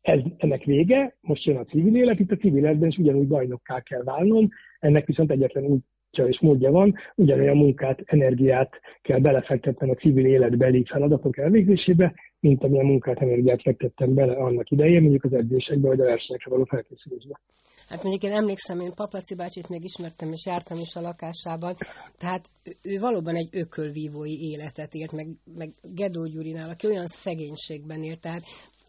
ez, 0.00 0.20
ennek 0.36 0.64
vége, 0.64 1.16
most 1.20 1.44
jön 1.44 1.56
a 1.56 1.64
civil 1.64 1.96
élet, 1.96 2.18
itt 2.20 2.30
a 2.30 2.36
civil 2.36 2.64
életben 2.64 2.88
is 2.88 2.96
ugyanúgy 2.96 3.26
bajnokká 3.26 3.80
kell 3.80 4.02
válnom, 4.02 4.48
ennek 4.78 5.06
viszont 5.06 5.30
egyetlen 5.30 5.84
útja 6.16 6.32
és 6.32 6.40
módja 6.40 6.70
van, 6.70 6.94
ugyanolyan 7.14 7.56
munkát, 7.56 8.02
energiát 8.04 8.70
kell 9.02 9.18
belefektetnem 9.18 9.90
a 9.90 9.94
civil 9.94 10.26
életbeli 10.26 10.84
feladatok 10.88 11.38
elvégzésébe, 11.38 12.14
mint 12.40 12.62
amilyen 12.64 12.86
munkát, 12.86 13.20
energiát 13.20 13.62
fektettem 13.62 14.14
bele 14.14 14.32
annak 14.32 14.70
idején, 14.70 15.00
mondjuk 15.00 15.24
az 15.24 15.32
edzésekbe 15.32 15.88
vagy 15.88 16.00
a 16.00 16.04
versenyekre 16.04 16.50
való 16.50 16.64
felkészülésbe. 16.64 17.40
Hát 17.88 18.02
mondjuk 18.02 18.32
én 18.32 18.38
emlékszem, 18.38 18.80
én 18.80 18.94
Paplaci 18.94 19.34
bácsit 19.34 19.68
még 19.68 19.84
ismertem, 19.84 20.28
és 20.32 20.46
jártam 20.46 20.78
is 20.78 20.94
a 20.94 21.00
lakásában, 21.00 21.74
tehát 22.18 22.44
ő 22.82 22.98
valóban 23.00 23.34
egy 23.34 23.48
ökölvívói 23.52 24.36
életet 24.50 24.92
élt, 24.94 25.12
meg, 25.12 25.26
meg 25.58 25.68
Gedó 25.94 26.26
Gyurinál, 26.26 26.70
aki 26.70 26.86
olyan 26.86 27.06
szegénységben 27.06 28.02
élt, 28.02 28.20
tehát 28.20 28.42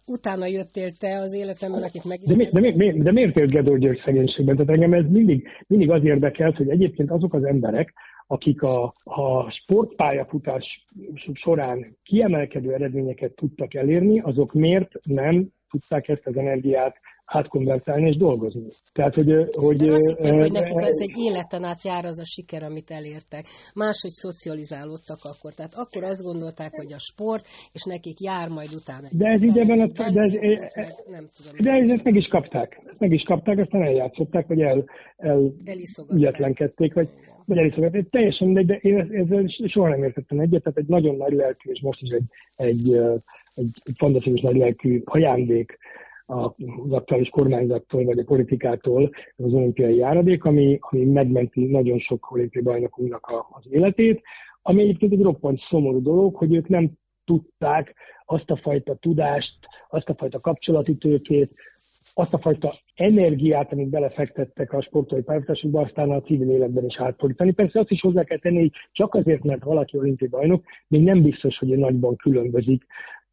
utána 0.08 0.46
jöttél 0.46 0.92
te 0.92 1.20
az 1.20 1.34
életemben, 1.34 1.84
akit 1.84 2.04
meg... 2.06 2.20
De, 2.20 2.36
mi, 2.36 2.46
de, 2.52 2.60
mi, 2.60 2.72
mi, 2.72 3.02
de 3.02 3.12
miért 3.12 3.38
élt 3.38 3.80
György 3.80 4.02
szegénységben? 4.06 4.56
Tehát 4.56 4.72
engem 4.72 4.94
ez 4.94 5.06
mindig, 5.10 5.48
mindig 5.68 5.92
az 5.92 6.04
érdekelt, 6.04 6.58
hogy 6.58 6.70
egyébként 6.70 7.12
azok 7.12 7.34
az 7.34 7.44
emberek, 7.44 7.94
akik 8.28 8.62
a, 8.62 8.94
a 9.04 9.52
sportpályafutás 9.52 10.86
során 11.34 11.98
kiemelkedő 12.04 12.74
eredményeket 12.74 13.32
tudtak 13.36 13.74
elérni, 13.74 14.20
azok 14.20 14.54
miért 14.54 14.92
nem 15.04 15.48
tudták 15.70 16.08
ezt 16.08 16.26
az 16.26 16.38
energiát 16.38 16.96
átkonvertálni 17.28 18.08
és 18.10 18.18
dolgozni. 18.18 18.68
Tehát, 18.94 19.14
hogy, 19.14 19.32
hogy, 19.52 19.76
De 19.76 19.94
azt 19.94 20.08
hitték, 20.08 20.40
hogy 20.40 20.52
nekik 20.52 20.82
ez 20.94 21.00
egy 21.08 21.16
életen 21.28 21.64
át 21.64 21.84
jár 21.84 22.06
az 22.06 22.20
a 22.20 22.26
siker, 22.26 22.64
amit 22.64 22.90
elértek. 23.00 23.46
Máshogy 23.74 24.16
szocializálódtak 24.26 25.22
akkor. 25.32 25.52
Tehát 25.54 25.76
akkor 25.76 26.04
azt 26.04 26.24
gondolták, 26.30 26.72
hogy 26.82 26.94
a 26.94 27.02
sport, 27.10 27.46
és 27.72 27.84
nekik 27.94 28.18
jár 28.20 28.48
majd 28.50 28.72
utána. 28.80 29.08
De 29.12 29.26
ez 29.36 29.42
így 29.42 29.58
ebben 29.58 29.80
a... 29.80 29.88
De, 29.88 30.22
ez, 30.28 30.34
meg, 30.76 30.92
nem 31.16 31.26
tudom, 31.36 31.54
de 31.66 31.72
ez, 31.80 31.92
ezt 31.92 32.04
meg 32.04 32.16
is 32.16 32.28
kapták. 32.28 32.70
Ezt 32.90 33.00
meg 33.00 33.12
is 33.12 33.24
kapták, 33.24 33.58
aztán 33.58 33.82
eljátszották, 33.82 34.48
vagy 34.48 34.62
el, 34.62 34.80
el 35.18 35.40
ügyetlenkedték, 36.14 36.94
vagy, 36.94 37.10
vagy 37.46 37.58
eliszogatták. 37.58 38.10
Teljesen 38.10 38.48
mindegy, 38.48 38.66
de 38.66 38.76
én 38.76 38.98
ezzel 39.12 39.44
soha 39.68 39.90
nem 39.90 40.04
értettem 40.04 40.40
egyet, 40.40 40.64
tehát 40.64 40.78
egy 40.78 40.88
nagyon 40.88 41.16
nagy 41.16 41.34
lelkű, 41.34 41.72
és 41.72 41.82
most 41.82 42.02
is 42.02 42.10
egy, 42.10 42.28
egy, 42.56 42.96
egy, 43.56 43.72
egy 43.84 43.96
fantasztikus 43.98 44.42
nagy 44.42 44.56
lelkű 44.56 45.02
ajándék 45.06 45.78
az 46.28 46.92
aktuális 46.92 47.30
kormányzattól 47.30 48.04
vagy 48.04 48.20
a 48.20 48.24
politikától 48.24 49.10
az 49.36 49.54
olimpiai 49.54 49.96
járadék, 49.96 50.44
ami, 50.44 50.78
ami 50.82 51.06
megmenti 51.06 51.66
nagyon 51.66 52.00
sok 52.00 52.32
olimpiai 52.32 52.64
bajnokunknak 52.64 53.26
a, 53.26 53.48
az 53.50 53.64
életét, 53.70 54.22
ami 54.62 54.82
egyébként 54.82 55.12
egy 55.12 55.22
roppant 55.22 55.60
szomorú 55.70 56.02
dolog, 56.02 56.36
hogy 56.36 56.56
ők 56.56 56.68
nem 56.68 56.92
tudták 57.26 57.96
azt 58.26 58.50
a 58.50 58.56
fajta 58.56 58.96
tudást, 58.96 59.58
azt 59.90 60.10
a 60.10 60.16
fajta 60.16 60.40
kapcsolati 60.40 60.96
tőkét, 60.96 61.52
azt 62.14 62.34
a 62.34 62.40
fajta 62.40 62.76
energiát, 62.96 63.72
amit 63.72 63.90
belefektettek 63.90 64.74
a 64.74 64.82
sportolói 64.82 65.24
pályafutásokba, 65.24 65.82
aztán 65.82 66.12
a 66.12 66.22
civil 66.22 66.50
életben 66.50 66.86
is 66.86 67.00
átfordítani. 67.00 67.52
Persze 67.52 67.80
azt 67.80 67.92
is 67.92 68.02
hozzá 68.02 68.24
kell 68.24 68.38
tenni, 68.38 68.60
hogy 68.60 68.72
csak 68.92 69.14
azért, 69.14 69.44
mert 69.44 69.64
valaki 69.64 69.98
olimpiai 69.98 70.30
bajnok, 70.30 70.64
még 70.88 71.04
nem 71.04 71.22
biztos, 71.22 71.58
hogy 71.58 71.68
nagyban 71.68 72.16
különbözik 72.16 72.86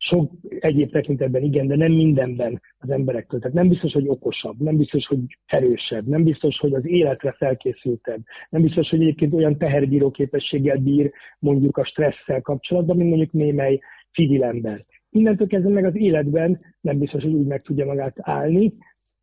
sok 0.09 0.31
egyéb 0.59 0.90
tekintetben 0.90 1.43
igen, 1.43 1.67
de 1.67 1.77
nem 1.77 1.93
mindenben 1.93 2.61
az 2.79 2.90
emberektől. 2.90 3.40
Tehát 3.40 3.57
nem 3.57 3.69
biztos, 3.69 3.93
hogy 3.93 4.09
okosabb, 4.09 4.61
nem 4.61 4.77
biztos, 4.77 5.07
hogy 5.07 5.19
erősebb, 5.47 6.07
nem 6.07 6.25
biztos, 6.25 6.59
hogy 6.59 6.75
az 6.75 6.87
életre 6.87 7.33
felkészültebb, 7.33 8.21
nem 8.51 8.62
biztos, 8.62 8.90
hogy 8.90 9.01
egyébként 9.01 9.35
olyan 9.35 9.59
teherbíró 9.59 10.11
képességgel 10.11 10.77
bír 10.77 11.12
mondjuk 11.38 11.77
a 11.77 11.85
stresszel 11.85 12.40
kapcsolatban, 12.40 12.97
mint 12.97 13.09
mondjuk 13.09 13.33
némely 13.33 13.81
civil 14.12 14.45
ember. 14.45 14.85
Innentől 15.11 15.47
kezdve 15.47 15.71
meg 15.71 15.85
az 15.85 15.97
életben 15.97 16.61
nem 16.81 16.99
biztos, 16.99 17.23
hogy 17.23 17.33
úgy 17.33 17.47
meg 17.47 17.62
tudja 17.62 17.85
magát 17.85 18.17
állni, 18.21 18.75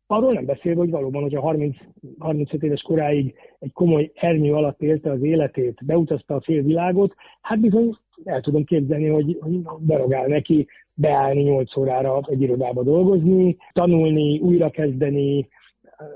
Arról 0.06 0.32
nem 0.32 0.44
beszélve, 0.44 0.80
hogy 0.80 0.90
valóban, 0.90 1.22
hogyha 1.22 1.40
30, 1.40 1.76
35 2.18 2.62
éves 2.62 2.82
koráig 2.82 3.34
egy 3.58 3.72
komoly 3.72 4.12
ernyő 4.14 4.54
alatt 4.54 4.82
élte 4.82 5.10
az 5.10 5.22
életét, 5.22 5.84
beutazta 5.84 6.34
a 6.34 6.40
félvilágot, 6.40 7.14
hát 7.40 7.60
bizony 7.60 7.96
el 8.24 8.40
tudom 8.40 8.64
képzelni, 8.64 9.08
hogy, 9.08 9.38
hogy 9.40 9.60
berogál 9.78 10.26
neki 10.26 10.66
beállni 10.94 11.42
8 11.42 11.76
órára 11.76 12.20
egy 12.26 12.40
irodába 12.42 12.82
dolgozni, 12.82 13.56
tanulni, 13.72 14.38
újrakezdeni, 14.38 15.48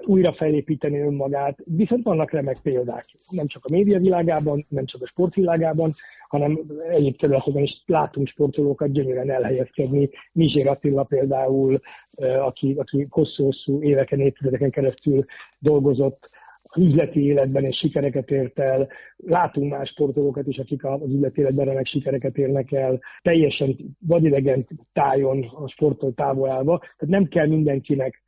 újra 0.05 0.33
felépíteni 0.33 0.99
önmagát, 0.99 1.59
viszont 1.65 2.05
vannak 2.05 2.31
remek 2.31 2.57
példák, 2.63 3.05
nem 3.31 3.47
csak 3.47 3.65
a 3.65 3.73
média 3.73 3.99
világában, 3.99 4.65
nem 4.69 4.85
csak 4.85 5.03
a 5.03 5.07
sportvilágában, 5.07 5.93
hanem 6.29 6.61
egyéb 6.91 7.17
területeken 7.17 7.63
is 7.63 7.83
látunk 7.87 8.29
sportolókat 8.29 8.93
gyönyörűen 8.93 9.31
elhelyezkedni. 9.31 10.11
Mizsér 10.33 10.69
Attila 10.69 11.05
például, 11.05 11.79
aki, 12.41 12.75
aki 12.79 13.07
hosszú-hosszú 13.11 13.83
éveken, 13.83 14.21
évtizedeken 14.21 14.71
keresztül 14.71 15.25
dolgozott 15.59 16.31
üzleti 16.79 17.25
életben 17.25 17.65
és 17.65 17.77
sikereket 17.77 18.31
ért 18.31 18.59
el. 18.59 18.89
Látunk 19.17 19.73
más 19.73 19.89
sportolókat 19.89 20.47
is, 20.47 20.59
akik 20.59 20.85
az 20.85 21.11
üzleti 21.11 21.41
életben 21.41 21.65
remek 21.67 21.87
sikereket 21.87 22.37
érnek 22.37 22.73
el, 22.73 23.01
teljesen 23.23 23.77
vadidegen 24.07 24.67
tájon 24.93 25.45
a 25.45 25.69
sporttól 25.69 26.15
távol 26.15 26.51
állva. 26.51 26.79
Tehát 26.79 27.15
nem 27.15 27.25
kell 27.25 27.47
mindenkinek 27.47 28.25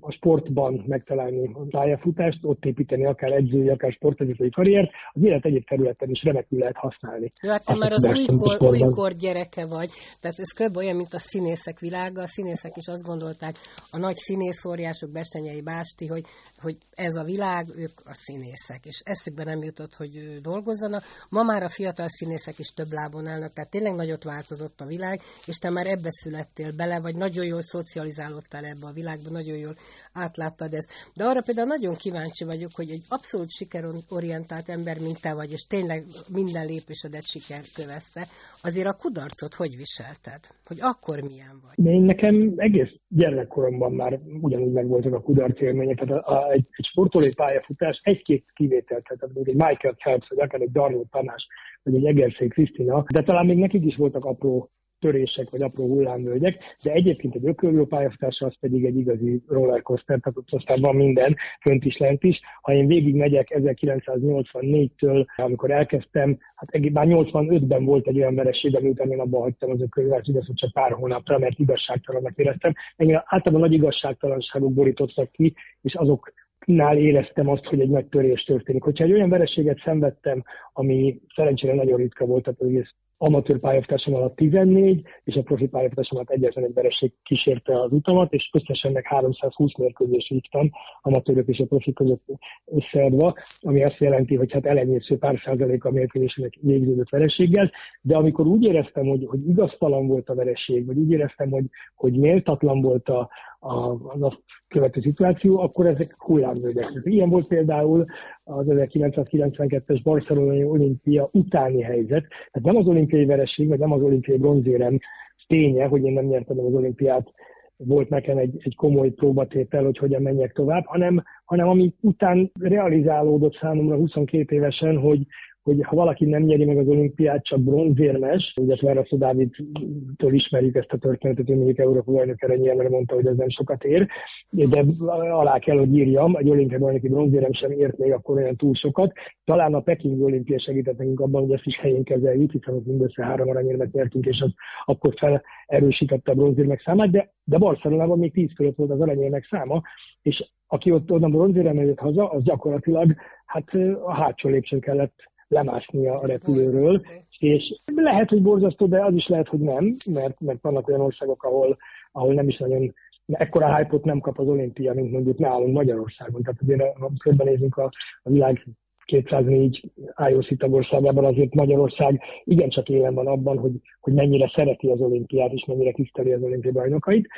a 0.00 0.12
sportban 0.12 0.84
megtalálni 0.86 1.50
a 1.54 1.66
pályafutást, 1.70 2.38
ott 2.42 2.64
építeni 2.64 3.06
akár 3.06 3.32
edzői, 3.32 3.68
akár 3.68 3.92
sportedzői 3.92 4.50
karriert, 4.50 4.90
az 5.12 5.22
élet 5.24 5.44
egyéb 5.44 5.68
területen 5.68 6.10
is 6.10 6.22
remekül 6.22 6.58
lehet 6.58 6.76
használni. 6.76 7.32
Jó, 7.42 7.50
hát 7.50 7.64
te 7.64 7.76
már 7.76 7.92
az 7.92 8.06
újkor, 8.06 8.70
újkor 8.70 9.12
gyereke 9.12 9.66
vagy, 9.66 9.90
tehát 10.20 10.38
ez 10.38 10.52
kb. 10.52 10.76
olyan, 10.76 10.96
mint 10.96 11.12
a 11.12 11.18
színészek 11.18 11.78
világa, 11.78 12.22
a 12.22 12.26
színészek 12.26 12.76
is 12.76 12.86
azt 12.86 13.06
gondolták, 13.06 13.54
a 13.90 13.98
nagy 13.98 14.14
színészóriások, 14.14 15.10
Besenyei 15.10 15.62
Básti, 15.62 16.06
hogy, 16.06 16.24
hogy 16.58 16.76
ez 16.94 17.14
a 17.16 17.24
világ, 17.24 17.66
ők 17.76 17.96
a 18.04 18.14
színészek, 18.14 18.80
és 18.84 19.02
eszükbe 19.04 19.44
nem 19.44 19.62
jutott, 19.62 19.94
hogy 19.94 20.40
dolgozzanak. 20.42 21.02
Ma 21.28 21.42
már 21.42 21.62
a 21.62 21.68
fiatal 21.68 22.08
színészek 22.08 22.58
is 22.58 22.68
több 22.68 22.90
lábon 22.90 23.26
állnak, 23.26 23.52
tehát 23.52 23.70
tényleg 23.70 23.94
nagyot 23.94 24.24
változott 24.24 24.80
a 24.80 24.86
világ, 24.86 25.20
és 25.46 25.56
te 25.56 25.70
már 25.70 25.86
ebbe 25.86 26.10
születtél 26.10 26.72
bele, 26.76 27.00
vagy 27.00 27.16
nagyon 27.16 27.46
jól 27.46 27.60
szocializálódtál 27.60 28.64
ebbe 28.64 28.86
a 28.86 28.92
világba, 28.92 29.30
nagyon 29.30 29.56
jól 29.56 29.74
átláttad 30.12 30.72
ezt. 30.72 30.90
De 31.16 31.24
arra 31.24 31.42
például 31.42 31.66
nagyon 31.66 31.94
kíváncsi 31.94 32.44
vagyok, 32.44 32.72
hogy 32.74 32.90
egy 32.90 33.04
abszolút 33.08 33.50
sikerorientált 33.50 34.68
ember, 34.68 34.96
mint 35.06 35.20
te 35.20 35.34
vagy, 35.34 35.50
és 35.56 35.62
tényleg 35.74 36.00
minden 36.40 36.66
lépésedet 36.66 37.26
siker 37.32 37.64
kövezte, 37.78 38.22
azért 38.62 38.90
a 38.92 38.98
kudarcot 39.02 39.54
hogy 39.54 39.74
viselted? 39.82 40.42
Hogy 40.68 40.80
akkor 40.80 41.16
milyen 41.30 41.56
vagy? 41.64 41.86
Én 41.86 42.02
nekem 42.02 42.52
egész 42.56 42.92
gyermekkoromban 43.08 43.92
már 43.92 44.20
ugyanúgy 44.40 44.72
megvoltak 44.72 45.14
a 45.14 45.20
kudarc 45.20 45.60
élmények. 45.60 45.98
Tehát 45.98 46.14
a, 46.16 46.32
a, 46.34 46.50
egy, 46.50 46.66
egy 46.70 46.86
sportolói 46.90 47.34
pályafutás 47.34 48.00
egy-két 48.02 48.44
kivételt, 48.54 49.04
tehát 49.08 49.36
egy 49.36 49.54
Michael 49.54 49.94
Phelps, 49.94 50.28
vagy 50.28 50.40
akár 50.40 50.60
egy 50.60 50.72
Darnell 50.72 51.04
Tanás, 51.10 51.46
vagy 51.82 51.94
egy 51.94 52.06
Egerszék 52.06 52.52
Krisztina, 52.52 53.04
de 53.12 53.22
talán 53.22 53.46
még 53.46 53.58
nekik 53.58 53.84
is 53.84 53.96
voltak 53.96 54.24
apró 54.24 54.70
törések 55.02 55.50
vagy 55.50 55.62
apró 55.62 55.86
hullámvölgyek, 55.86 56.76
de 56.84 56.92
egyébként 56.92 57.34
egy 57.34 57.46
ökölvő 57.46 57.86
pályafutás 57.86 58.40
az 58.40 58.54
pedig 58.60 58.84
egy 58.84 58.96
igazi 58.96 59.42
rollercoaster, 59.48 60.18
tehát 60.20 60.38
ott 60.38 60.50
aztán 60.50 60.80
van 60.80 60.96
minden, 60.96 61.36
fönt 61.60 61.84
is, 61.84 61.96
lent 61.96 62.22
is. 62.22 62.40
Ha 62.60 62.72
én 62.72 62.86
végig 62.86 63.14
megyek 63.14 63.48
1984-től, 63.54 65.26
amikor 65.36 65.70
elkezdtem, 65.70 66.38
hát 66.54 66.90
már 66.92 67.06
85-ben 67.08 67.84
volt 67.84 68.06
egy 68.06 68.16
olyan 68.16 68.34
vereség, 68.34 68.76
ami 68.76 68.88
után 68.88 69.10
én 69.10 69.20
abban 69.20 69.40
hagytam 69.40 69.70
az 69.70 69.80
ökölvőt, 69.80 70.26
igaz, 70.26 70.50
csak 70.54 70.72
pár 70.72 70.92
hónapra, 70.92 71.38
mert 71.38 71.58
igazságtalannak 71.58 72.36
éreztem. 72.36 72.72
Engem 72.96 73.22
általában 73.24 73.68
nagy 73.68 73.76
igazságtalanságok 73.78 74.72
borítottak 74.72 75.30
ki, 75.30 75.54
és 75.82 75.94
azok 75.94 76.32
nál 76.66 76.96
éreztem 76.96 77.48
azt, 77.48 77.64
hogy 77.64 77.80
egy 77.80 77.88
nagy 77.88 78.06
törés 78.06 78.42
történik. 78.44 78.82
Hogyha 78.82 79.04
egy 79.04 79.12
olyan 79.12 79.28
vereséget 79.28 79.80
szenvedtem, 79.84 80.42
ami 80.72 81.20
szerencsére 81.34 81.74
nagyon 81.74 81.96
ritka 81.96 82.24
volt, 82.24 82.42
tehát 82.44 82.60
az 82.60 82.66
egész 82.66 82.94
amatőr 83.22 83.58
pályafutásom 83.58 84.14
alatt 84.14 84.36
14, 84.36 85.02
és 85.24 85.34
a 85.34 85.42
profi 85.42 85.66
pályafutásom 85.66 86.18
alatt 86.18 86.30
egyetlen 86.30 86.64
egy 86.64 86.74
vereség 86.74 87.12
kísérte 87.22 87.80
az 87.80 87.92
utamat, 87.92 88.32
és 88.32 88.50
összesen 88.52 88.92
meg 88.92 89.06
320 89.06 89.76
mérkőzés 89.76 90.28
vívtam 90.28 90.70
amatőrök 91.00 91.48
és 91.48 91.58
a 91.58 91.64
profi 91.64 91.92
között 91.92 92.22
összeadva, 92.64 93.34
ami 93.60 93.84
azt 93.84 93.98
jelenti, 93.98 94.34
hogy 94.34 94.52
hát 94.52 94.66
elenyésző 94.66 95.18
pár 95.18 95.40
százalék 95.44 95.84
a 95.84 95.90
mérkőzésének 95.90 96.54
végződött 96.60 97.08
vereséggel, 97.08 97.70
de 98.00 98.16
amikor 98.16 98.46
úgy 98.46 98.64
éreztem, 98.64 99.06
hogy, 99.06 99.26
hogy 99.26 99.48
igaztalan 99.48 100.06
volt 100.06 100.28
a 100.28 100.34
vereség, 100.34 100.86
vagy 100.86 100.96
úgy 100.96 101.10
éreztem, 101.10 101.50
hogy, 101.50 101.64
hogy 101.94 102.12
méltatlan 102.12 102.80
volt 102.80 103.08
a, 103.08 103.30
az 103.64 104.22
azt 104.22 104.42
követő 104.68 105.00
szituáció, 105.00 105.60
akkor 105.60 105.86
ezek 105.86 106.14
hullámvölgyek. 106.18 107.00
Ilyen 107.02 107.28
volt 107.28 107.46
például 107.46 108.04
az 108.44 108.66
1992-es 108.68 110.00
Barcelonai 110.02 110.64
olimpia 110.64 111.28
utáni 111.32 111.82
helyzet. 111.82 112.26
Tehát 112.28 112.62
nem 112.62 112.76
az 112.76 112.86
olimpiai 112.86 113.24
vereség, 113.24 113.68
vagy 113.68 113.78
nem 113.78 113.92
az 113.92 114.02
olimpiai 114.02 114.38
bronzérem 114.38 114.98
ténye, 115.46 115.86
hogy 115.86 116.04
én 116.04 116.12
nem 116.12 116.24
nyertem 116.24 116.58
az 116.58 116.74
olimpiát, 116.74 117.30
volt 117.76 118.08
nekem 118.08 118.38
egy, 118.38 118.60
egy 118.62 118.76
komoly 118.76 119.10
próbatétel, 119.10 119.84
hogy 119.84 119.98
hogyan 119.98 120.22
menjek 120.22 120.52
tovább, 120.52 120.84
hanem, 120.86 121.22
hanem 121.44 121.68
ami 121.68 121.94
után 122.00 122.50
realizálódott 122.60 123.56
számomra 123.56 123.96
22 123.96 124.56
évesen, 124.56 124.98
hogy, 124.98 125.26
hogy 125.62 125.82
ha 125.82 125.96
valaki 125.96 126.24
nem 126.24 126.42
nyeri 126.42 126.64
meg 126.64 126.78
az 126.78 126.86
olimpiát, 126.86 127.44
csak 127.44 127.60
bronzérmes, 127.60 128.54
ugye 128.60 128.76
Verrasszó 128.80 129.16
Dávidtól 129.16 130.32
ismerjük 130.32 130.74
ezt 130.74 130.92
a 130.92 130.96
történetet, 130.96 131.46
hogy 131.46 131.56
mondjuk 131.56 131.78
Európa 131.78 132.12
bajnok 132.12 132.42
erre 132.42 132.88
mondta, 132.88 133.14
hogy 133.14 133.26
ez 133.26 133.36
nem 133.36 133.48
sokat 133.48 133.84
ér, 133.84 134.08
de 134.50 134.84
alá 135.30 135.58
kell, 135.58 135.78
hogy 135.78 135.96
írjam, 135.96 136.36
egy 136.36 136.50
olimpiai 136.50 136.80
bajnoki 136.80 137.08
bronzérem 137.08 137.52
sem 137.52 137.70
ért 137.70 137.98
még 137.98 138.12
akkor 138.12 138.36
olyan 138.36 138.56
túl 138.56 138.74
sokat. 138.74 139.12
Talán 139.44 139.74
a 139.74 139.80
Peking 139.80 140.22
olimpia 140.22 140.60
segített 140.60 140.98
nekünk 140.98 141.20
abban, 141.20 141.42
hogy 141.42 141.52
ezt 141.52 141.66
is 141.66 141.78
helyén 141.78 142.04
kezeljük, 142.04 142.52
hiszen 142.52 142.74
ott 142.74 142.86
mindössze 142.86 143.24
három 143.24 143.48
aranyérmet 143.48 143.92
nyertünk, 143.92 144.26
és 144.26 144.40
az 144.40 144.52
akkor 144.84 145.14
felerősítette 145.16 146.30
a 146.30 146.34
bronzérmek 146.34 146.82
számát, 146.84 147.10
de, 147.10 147.32
de 147.44 147.58
Barcelonában 147.58 148.18
még 148.18 148.32
tíz 148.32 148.50
fölött 148.56 148.76
volt 148.76 148.90
az 148.90 149.00
aranyérmek 149.00 149.46
száma, 149.50 149.82
és 150.22 150.50
aki 150.66 150.90
ott 150.90 151.10
onnan 151.10 151.30
bronzérem 151.30 151.92
haza, 151.96 152.28
az 152.28 152.42
gyakorlatilag 152.42 153.14
hát 153.46 153.74
a 154.04 154.14
hátsó 154.14 154.48
lépcsőn 154.48 154.80
kellett 154.80 155.14
lemásznia 155.52 156.12
a 156.12 156.26
repülőről, 156.26 157.00
és 157.38 157.80
lehet, 157.94 158.28
hogy 158.28 158.42
borzasztó, 158.42 158.86
de 158.86 159.04
az 159.04 159.14
is 159.14 159.26
lehet, 159.26 159.48
hogy 159.48 159.60
nem, 159.60 159.92
mert, 160.10 160.40
mert 160.40 160.62
vannak 160.62 160.88
olyan 160.88 161.00
országok, 161.00 161.42
ahol, 161.42 161.76
ahol 162.12 162.34
nem 162.34 162.48
is 162.48 162.58
nagyon 162.58 162.94
ekkora 163.26 163.76
hype 163.76 163.98
nem 164.02 164.20
kap 164.20 164.38
az 164.38 164.46
olimpia, 164.46 164.94
mint 164.94 165.12
mondjuk 165.12 165.38
nálunk 165.38 165.74
Magyarországon. 165.74 166.42
Tehát 166.42 166.60
azért, 166.62 166.98
ha 166.98 167.10
körbenézünk 167.18 167.76
a, 167.76 167.90
a 168.22 168.30
világ 168.30 168.66
204 169.04 169.90
IOC 170.30 170.58
tagországában 170.58 171.24
azért 171.24 171.54
Magyarország 171.54 172.20
igencsak 172.44 172.88
élen 172.88 173.14
van 173.14 173.26
abban, 173.26 173.58
hogy, 173.58 173.72
hogy 174.00 174.12
mennyire 174.12 174.52
szereti 174.54 174.88
az 174.88 175.00
olimpiát, 175.00 175.52
és 175.52 175.64
mennyire 175.66 175.92
tiszteli 175.92 176.32
az 176.32 176.42
olimpiai 176.42 176.72
bajnokait. 176.72 177.28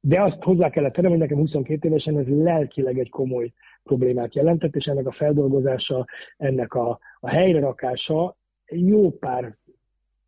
De 0.00 0.22
azt 0.22 0.42
hozzá 0.42 0.70
kellett 0.70 0.92
tennem, 0.92 1.10
hogy 1.10 1.20
nekem 1.20 1.38
22 1.38 1.88
évesen 1.88 2.18
ez 2.18 2.26
lelkileg 2.28 2.98
egy 2.98 3.10
komoly 3.10 3.52
problémát 3.88 4.34
jelentett, 4.34 4.76
és 4.76 4.84
ennek 4.84 5.06
a 5.06 5.12
feldolgozása, 5.12 6.06
ennek 6.36 6.74
a, 6.74 6.98
a 7.20 7.28
helyre 7.28 7.60
rakása 7.60 8.36
jó 8.66 9.10
pár 9.10 9.56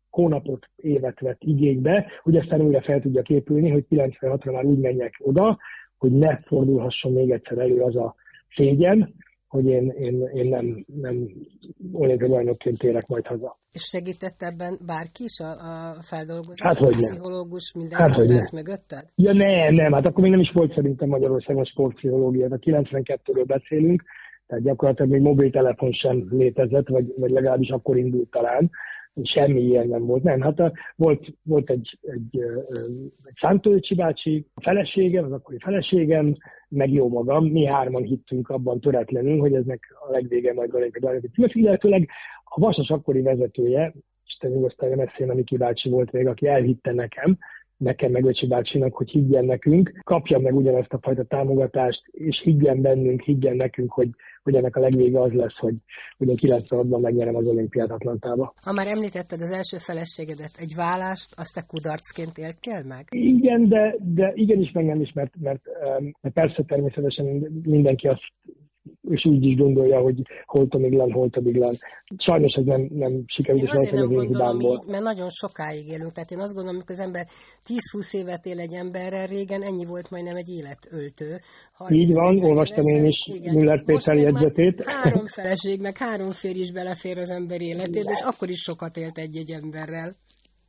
hónapot, 0.09 0.69
évet 0.75 1.19
vett 1.19 1.43
igénybe, 1.43 2.05
hogy 2.21 2.37
aztán 2.37 2.61
újra 2.61 2.81
fel 2.81 3.01
tudja 3.01 3.21
képülni, 3.21 3.69
hogy 3.69 3.85
96-ra 3.89 4.51
már 4.51 4.63
úgy 4.63 4.79
menjek 4.79 5.15
oda, 5.19 5.57
hogy 5.97 6.11
ne 6.11 6.37
fordulhasson 6.37 7.13
még 7.13 7.31
egyszer 7.31 7.57
elő 7.57 7.81
az 7.81 7.95
a 7.95 8.15
szégyen, 8.55 9.13
hogy 9.51 9.65
én, 9.65 9.85
én, 9.89 10.29
én 10.33 10.47
nem, 10.49 10.85
nem 10.85 11.15
olimpiai 11.91 12.29
bajnokként 12.29 12.77
térek 12.77 13.07
majd 13.07 13.25
haza. 13.27 13.59
És 13.71 13.81
segített 13.81 14.39
ebben 14.39 14.79
bárki 14.85 15.23
is 15.23 15.39
a, 15.39 15.51
a 15.71 16.01
feldolgozás? 16.01 16.67
Hát, 16.67 16.77
hogy 16.77 16.93
a 16.93 16.95
pszichológus 16.95 17.73
minden 17.73 17.99
hát, 17.99 18.15
hogy 18.15 18.29
nem. 18.29 18.47
mögötted? 18.51 19.03
Ja 19.15 19.33
nem, 19.33 19.73
nem, 19.73 19.91
hát 19.91 20.05
akkor 20.05 20.23
még 20.23 20.31
nem 20.31 20.39
is 20.39 20.51
volt 20.53 20.73
szerintem 20.73 21.09
Magyarországon 21.09 21.65
sportpszichológia, 21.65 22.45
a 22.45 22.57
92-ről 22.57 23.43
beszélünk, 23.47 24.03
tehát 24.47 24.63
gyakorlatilag 24.63 25.11
még 25.11 25.21
mobiltelefon 25.21 25.91
sem 25.91 26.27
létezett, 26.29 26.87
vagy, 26.87 27.13
vagy 27.17 27.31
legalábbis 27.31 27.69
akkor 27.69 27.97
indult 27.97 28.29
talán 28.29 28.69
semmi 29.23 29.61
ilyen 29.61 29.87
nem 29.87 30.05
volt. 30.05 30.23
Nem, 30.23 30.41
hát 30.41 30.59
a, 30.59 30.71
volt, 30.95 31.27
volt 31.43 31.69
egy, 31.69 31.99
egy, 32.01 32.39
egy 33.23 33.35
Szántócsi 33.35 33.95
bácsi, 33.95 34.45
a 34.53 34.61
feleségem, 34.61 35.23
az 35.23 35.31
akkori 35.31 35.57
feleségem, 35.59 36.35
meg 36.69 36.91
jó 36.91 37.09
magam, 37.09 37.45
mi 37.45 37.65
hárman 37.65 38.03
hittünk 38.03 38.49
abban 38.49 38.79
töretlenül, 38.79 39.39
hogy 39.39 39.53
eznek 39.53 39.95
a 40.07 40.11
legvége 40.11 40.53
majd 40.53 40.69
valamelyik 40.69 40.99
bajnoki 40.99 41.27
címes, 41.27 41.55
illetőleg 41.55 42.09
a 42.43 42.59
Vasas 42.59 42.89
akkori 42.89 43.21
vezetője, 43.21 43.93
Isten 44.25 44.51
nyugosztalja 44.51 44.95
messzén, 44.95 45.29
ami 45.29 45.43
kibácsi 45.43 45.89
volt 45.89 46.11
még, 46.11 46.27
aki 46.27 46.47
elhitte 46.47 46.91
nekem, 46.91 47.37
nekem 47.81 48.11
meg 48.11 48.25
Öcsi 48.25 48.47
bácsinak, 48.47 48.95
hogy 48.95 49.09
higgyen 49.09 49.45
nekünk, 49.45 49.99
kapja 50.03 50.39
meg 50.39 50.55
ugyanezt 50.55 50.93
a 50.93 50.99
fajta 51.01 51.23
támogatást, 51.23 52.01
és 52.11 52.41
higgyen 52.43 52.81
bennünk, 52.81 53.21
higgyen 53.21 53.55
nekünk, 53.55 53.91
hogy, 53.91 54.09
hogy 54.43 54.55
ennek 54.55 54.75
a 54.75 54.79
legvége 54.79 55.21
az 55.21 55.31
lesz, 55.31 55.57
hogy 55.57 55.75
ugye 56.17 56.33
96-ban 56.37 57.01
megnyerem 57.01 57.35
az 57.35 57.47
olimpiát 57.47 57.91
Atlantába. 57.91 58.53
Ha 58.63 58.71
már 58.71 58.87
említetted 58.87 59.41
az 59.41 59.51
első 59.51 59.77
feleségedet, 59.77 60.53
egy 60.59 60.73
vállást, 60.75 61.33
azt 61.37 61.55
te 61.55 61.61
kudarcként 61.67 62.37
éltél 62.37 62.83
meg? 62.87 63.03
Igen, 63.09 63.69
de, 63.69 63.95
de 63.99 64.31
igenis 64.35 64.71
meg 64.71 64.85
nem 64.85 65.01
is, 65.01 65.11
mert, 65.13 65.33
mert, 65.39 65.61
mert 66.21 66.33
persze 66.33 66.63
természetesen 66.63 67.25
mindenki 67.63 68.07
azt 68.07 68.23
és 69.09 69.25
úgy 69.25 69.45
is 69.45 69.55
gondolja, 69.55 69.99
hogy 69.99 70.21
holtomiglan, 70.45 71.11
holtomiglan. 71.11 71.73
Sajnos 72.17 72.53
ez 72.53 72.65
nem, 72.65 72.87
nem 72.93 73.23
sikerült, 73.25 73.63
és 73.63 73.69
azért 73.71 73.95
nem 73.95 74.13
gondolom 74.13 74.59
így, 74.59 74.85
mert 74.87 75.03
nagyon 75.03 75.29
sokáig 75.29 75.87
élünk. 75.87 76.11
Tehát 76.11 76.31
én 76.31 76.39
azt 76.39 76.53
gondolom, 76.53 76.79
hogy 76.79 76.95
az 76.95 76.99
ember 76.99 77.25
10-20 77.65 78.15
évet 78.15 78.45
él 78.45 78.59
egy 78.59 78.73
emberrel, 78.73 79.25
régen 79.25 79.61
ennyi 79.61 79.85
volt 79.85 80.09
majdnem 80.09 80.35
egy 80.35 80.49
életöltő. 80.49 81.29
Így 81.89 82.13
van, 82.13 82.43
olvastam 82.43 82.85
én 82.95 83.05
is 83.05 83.17
Müller 83.53 83.83
Péter 83.83 84.15
jegyzetét. 84.15 84.83
Három 84.85 85.25
feleség, 85.37 85.81
meg 85.81 85.97
három 85.97 86.29
férj 86.29 86.59
is 86.59 86.71
belefér 86.71 87.17
az 87.17 87.31
ember 87.31 87.61
életébe, 87.61 88.11
és 88.11 88.21
akkor 88.21 88.49
is 88.49 88.61
sokat 88.61 88.97
élt 88.97 89.17
egy-egy 89.17 89.51
emberrel. 89.51 90.09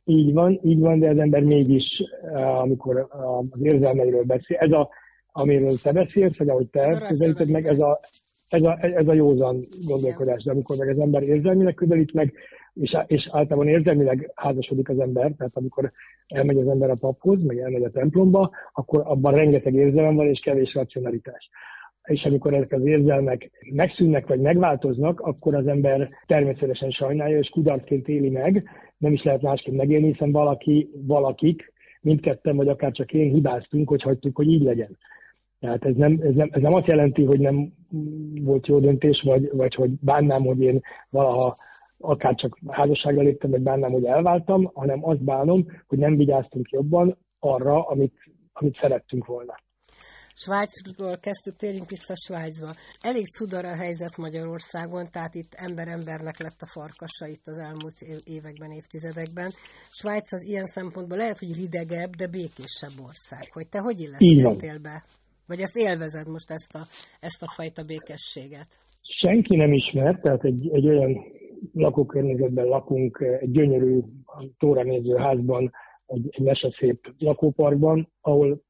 Így 0.05 0.33
van, 0.33 0.59
így 0.63 0.79
van, 0.79 0.99
de 0.99 1.09
az 1.09 1.17
ember 1.17 1.41
mégis, 1.41 1.85
eh, 2.33 2.59
amikor 2.59 3.07
az 3.51 3.59
érzelmeiről 3.61 4.23
beszél, 4.23 4.57
ez 4.57 4.71
a 4.71 4.89
amiről 5.33 5.75
te 5.83 5.91
beszélsz, 5.91 6.37
vagy 6.37 6.49
ahogy 6.49 6.69
te 6.69 7.05
közelíted 7.07 7.49
meg, 7.49 7.65
ez 7.65 7.81
a, 7.81 7.99
ez, 8.47 8.63
a, 8.63 8.77
ez 8.81 9.07
a 9.07 9.13
józan 9.13 9.67
gondolkodás. 9.87 10.43
De 10.43 10.51
amikor 10.51 10.77
meg 10.77 10.89
az 10.89 10.99
ember 10.99 11.23
érzelmileg 11.23 11.73
közelít 11.73 12.13
meg, 12.13 12.33
és, 12.73 12.97
és 13.07 13.29
általában 13.31 13.67
érzelmileg 13.67 14.31
házasodik 14.35 14.89
az 14.89 14.99
ember, 14.99 15.31
tehát 15.37 15.55
amikor 15.55 15.91
elmegy 16.27 16.57
az 16.57 16.67
ember 16.67 16.89
a 16.89 16.95
paphoz, 16.95 17.43
meg 17.43 17.57
elmegy 17.57 17.83
a 17.83 17.91
templomba, 17.91 18.51
akkor 18.73 19.01
abban 19.05 19.33
rengeteg 19.33 19.73
érzelem 19.73 20.15
van, 20.15 20.27
és 20.27 20.39
kevés 20.39 20.73
racionalitás. 20.73 21.49
És 22.03 22.23
amikor 22.23 22.53
ezek 22.53 22.71
az 22.71 22.85
érzelmek 22.85 23.49
megszűnnek, 23.71 24.27
vagy 24.27 24.39
megváltoznak, 24.39 25.19
akkor 25.19 25.55
az 25.55 25.67
ember 25.67 26.09
természetesen 26.25 26.89
sajnálja, 26.89 27.37
és 27.37 27.49
kudarcként 27.49 28.07
éli 28.07 28.29
meg, 28.29 28.69
nem 28.97 29.13
is 29.13 29.23
lehet 29.23 29.41
másként 29.41 29.77
megélni, 29.77 30.11
hiszen 30.11 30.31
valaki, 30.31 30.89
valakik, 30.93 31.73
mindketten, 32.01 32.55
vagy 32.55 32.67
akár 32.67 32.91
csak 32.91 33.13
én 33.13 33.33
hibáztunk, 33.33 33.89
hogy 33.89 34.01
hagytuk, 34.01 34.35
hogy 34.35 34.47
így 34.47 34.63
legyen. 34.63 34.97
Tehát 35.63 35.85
ez 35.85 35.95
nem, 35.95 36.19
ez, 36.21 36.33
nem, 36.33 36.49
ez 36.51 36.61
nem 36.61 36.73
azt 36.73 36.87
jelenti, 36.87 37.23
hogy 37.23 37.39
nem 37.39 37.73
volt 38.41 38.67
jó 38.67 38.79
döntés, 38.79 39.21
vagy, 39.25 39.49
vagy 39.51 39.75
hogy 39.75 39.89
bánnám, 39.89 40.43
hogy 40.43 40.61
én 40.61 40.81
valaha 41.09 41.57
akár 41.97 42.35
csak 42.35 42.57
házasságra 42.67 43.21
léptem, 43.21 43.51
vagy 43.51 43.61
bánnám, 43.61 43.91
hogy 43.91 44.05
elváltam, 44.05 44.71
hanem 44.73 45.05
azt 45.05 45.23
bánom, 45.23 45.65
hogy 45.87 45.97
nem 45.97 46.17
vigyáztunk 46.17 46.69
jobban 46.69 47.17
arra, 47.39 47.85
amit, 47.87 48.13
amit 48.53 48.77
szerettünk 48.81 49.25
volna. 49.25 49.55
Svájcról 50.33 51.17
kezdtük, 51.17 51.55
térjünk 51.55 51.89
vissza 51.89 52.15
Svájcba. 52.15 52.71
Elég 53.01 53.25
cudar 53.25 53.65
a 53.65 53.75
helyzet 53.75 54.17
Magyarországon, 54.17 55.07
tehát 55.11 55.35
itt 55.35 55.53
ember-embernek 55.53 56.39
lett 56.39 56.61
a 56.61 56.71
farkasa 56.75 57.25
itt 57.27 57.47
az 57.47 57.57
elmúlt 57.57 57.99
években, 58.23 58.71
évtizedekben. 58.71 59.49
Svájc 59.91 60.33
az 60.33 60.43
ilyen 60.43 60.65
szempontból 60.65 61.17
lehet, 61.17 61.39
hogy 61.39 61.55
ridegebb, 61.55 62.09
de 62.09 62.27
békésebb 62.27 62.95
ország. 63.07 63.49
Hogy 63.51 63.69
te 63.69 63.79
hogy 63.79 63.99
illeszkedtél 63.99 64.79
be? 64.79 65.03
Vagy 65.47 65.59
ezt 65.59 65.77
élvezed 65.77 66.27
most 66.27 66.51
ezt 66.51 66.75
a, 66.75 66.83
ezt 67.19 67.43
a 67.43 67.51
fajta 67.55 67.83
békességet? 67.83 68.69
Senki 69.01 69.55
nem 69.55 69.73
ismer, 69.73 70.19
tehát 70.21 70.43
egy, 70.43 70.69
egy 70.73 70.87
olyan 70.87 71.23
lakókörnyezetben 71.73 72.65
lakunk, 72.65 73.19
egy 73.39 73.51
gyönyörű, 73.51 73.99
tóra 74.57 74.83
néző 74.83 75.15
házban, 75.15 75.71
egy, 76.05 76.27
egy 76.29 76.43
meseszép 76.43 77.13
lakóparkban, 77.17 78.11
ahol 78.21 78.61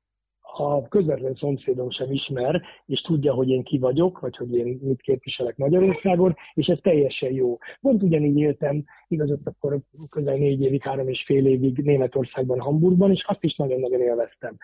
a 0.58 0.88
közvetlen 0.88 1.36
szomszédom 1.36 1.90
sem 1.90 2.12
ismer, 2.12 2.62
és 2.86 3.02
tudja, 3.02 3.34
hogy 3.34 3.50
én 3.50 3.64
ki 3.64 3.78
vagyok, 3.78 4.20
vagy 4.20 4.38
hogy 4.38 4.54
én 4.56 4.80
mit 4.82 5.02
képviselek 5.02 5.58
Magyarországon, 5.58 6.36
és 6.54 6.68
ez 6.68 6.78
teljesen 6.82 7.32
jó. 7.32 7.58
Pont 7.82 8.04
ugyanígy 8.04 8.38
éltem, 8.38 8.84
igazott 9.08 9.48
akkor 9.48 9.80
közel 10.10 10.36
négy 10.36 10.62
évig, 10.62 10.82
három 10.82 11.08
és 11.08 11.24
fél 11.26 11.46
évig 11.46 11.78
Németországban, 11.78 12.60
Hamburgban, 12.60 13.12
és 13.12 13.24
azt 13.28 13.44
is 13.44 13.56
nagyon-nagyon 13.56 14.02
élveztem 14.02 14.58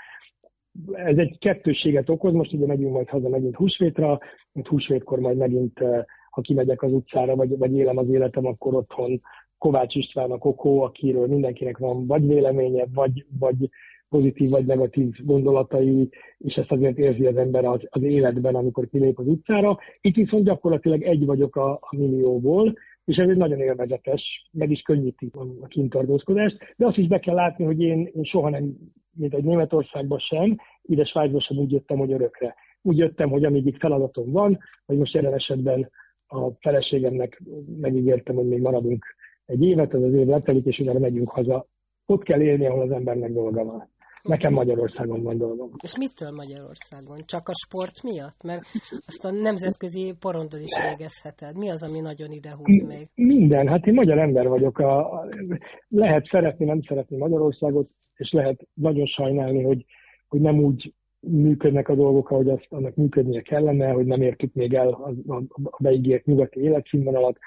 ez 0.93 1.17
egy 1.17 1.37
kettőséget 1.39 2.09
okoz, 2.09 2.33
most 2.33 2.53
ugye 2.53 2.65
megyünk 2.65 2.93
majd 2.93 3.09
haza 3.09 3.29
megint 3.29 3.55
húsvétra, 3.55 4.19
mint 4.51 4.67
húsvétkor 4.67 5.19
majd 5.19 5.37
megint, 5.37 5.79
eh, 5.79 6.03
ha 6.29 6.41
kimegyek 6.41 6.81
az 6.81 6.91
utcára, 6.91 7.35
vagy, 7.35 7.57
vagy 7.57 7.73
élem 7.73 7.97
az 7.97 8.09
életem, 8.09 8.45
akkor 8.45 8.75
otthon 8.75 9.21
Kovács 9.57 9.95
István 9.95 10.31
a 10.31 10.37
Kokó, 10.37 10.81
akiről 10.81 11.27
mindenkinek 11.27 11.77
van 11.77 12.07
vagy 12.07 12.27
véleménye, 12.27 12.85
vagy, 12.93 13.25
vagy 13.39 13.69
pozitív 14.09 14.49
vagy 14.49 14.65
negatív 14.65 15.15
gondolatai, 15.23 16.09
és 16.37 16.55
ezt 16.55 16.71
azért 16.71 16.97
érzi 16.97 17.25
az 17.25 17.37
ember 17.37 17.65
az, 17.65 17.79
az 17.89 18.01
életben, 18.01 18.55
amikor 18.55 18.87
kilép 18.87 19.19
az 19.19 19.27
utcára. 19.27 19.77
Itt 20.01 20.15
viszont 20.15 20.43
gyakorlatilag 20.43 21.01
egy 21.01 21.25
vagyok 21.25 21.55
a, 21.55 21.71
a 21.71 21.95
millióból, 21.95 22.73
és 23.09 23.15
ez 23.15 23.29
egy 23.29 23.37
nagyon 23.37 23.59
élvezetes, 23.59 24.49
meg 24.51 24.71
is 24.71 24.81
könnyíti 24.81 25.31
a 25.61 25.67
kintartózkodást, 25.67 26.57
de 26.77 26.85
azt 26.85 26.97
is 26.97 27.07
be 27.07 27.19
kell 27.19 27.35
látni, 27.35 27.65
hogy 27.65 27.81
én, 27.81 28.09
én 28.13 28.23
soha 28.23 28.49
nem 28.49 28.77
mint 29.11 29.33
egy 29.33 29.43
Németországban 29.43 30.19
sem, 30.19 30.57
ide 30.81 31.05
Svájcban 31.05 31.39
sem 31.39 31.57
úgy 31.57 31.71
jöttem, 31.71 31.97
hogy 31.97 32.11
örökre. 32.11 32.55
Úgy 32.81 32.97
jöttem, 32.97 33.29
hogy 33.29 33.45
amíg 33.45 33.65
itt 33.65 33.79
feladatom 33.79 34.31
van, 34.31 34.59
vagy 34.85 34.97
most 34.97 35.13
jelen 35.13 35.33
esetben 35.33 35.89
a 36.27 36.51
feleségemnek 36.59 37.41
megígértem, 37.81 38.35
hogy 38.35 38.47
még 38.47 38.61
maradunk 38.61 39.05
egy 39.45 39.63
évet, 39.63 39.93
ez 39.93 40.01
az 40.01 40.13
év 40.13 40.27
letelik, 40.27 40.65
és 40.65 40.79
utána 40.79 40.99
megyünk 40.99 41.29
haza. 41.29 41.67
Ott 42.05 42.23
kell 42.23 42.41
élni, 42.41 42.65
ahol 42.65 42.81
az 42.81 42.91
embernek 42.91 43.31
dolga 43.31 43.63
van. 43.63 43.89
Nekem 44.23 44.53
Magyarországon 44.53 45.23
van 45.23 45.37
dolgom. 45.37 45.69
És 45.83 45.97
mitől 45.97 46.31
Magyarországon? 46.31 47.17
Csak 47.25 47.47
a 47.47 47.53
sport 47.65 48.03
miatt? 48.03 48.43
Mert 48.43 48.63
azt 49.09 49.25
a 49.25 49.31
nemzetközi 49.31 50.15
porondon 50.19 50.61
is 50.61 50.75
végezheted. 50.89 51.57
Mi 51.57 51.69
az, 51.69 51.83
ami 51.89 51.99
nagyon 51.99 52.31
ide 52.31 52.51
húz 52.55 52.85
még? 52.87 53.07
Minden. 53.15 53.67
Hát 53.67 53.85
én 53.87 53.93
magyar 53.93 54.17
ember 54.17 54.47
vagyok. 54.47 54.77
A, 54.79 55.13
a, 55.13 55.27
lehet 55.87 56.25
szeretni, 56.25 56.65
nem 56.65 56.81
szeretni 56.81 57.17
Magyarországot, 57.17 57.89
és 58.15 58.31
lehet 58.31 58.67
nagyon 58.73 59.05
sajnálni, 59.05 59.63
hogy, 59.63 59.85
hogy 60.27 60.41
nem 60.41 60.55
úgy 60.63 60.93
működnek 61.19 61.89
a 61.89 61.95
dolgok, 61.95 62.29
ahogy 62.29 62.49
azt 62.49 62.67
annak 62.69 62.95
működnie 62.95 63.41
kellene, 63.41 63.91
hogy 63.91 64.05
nem 64.05 64.21
értük 64.21 64.53
még 64.53 64.73
el 64.73 64.87
a, 64.87 65.13
a, 65.27 65.43
a 65.53 65.77
beígért 65.83 66.25
nyugati 66.25 66.59
életszínvonalat, 66.59 67.37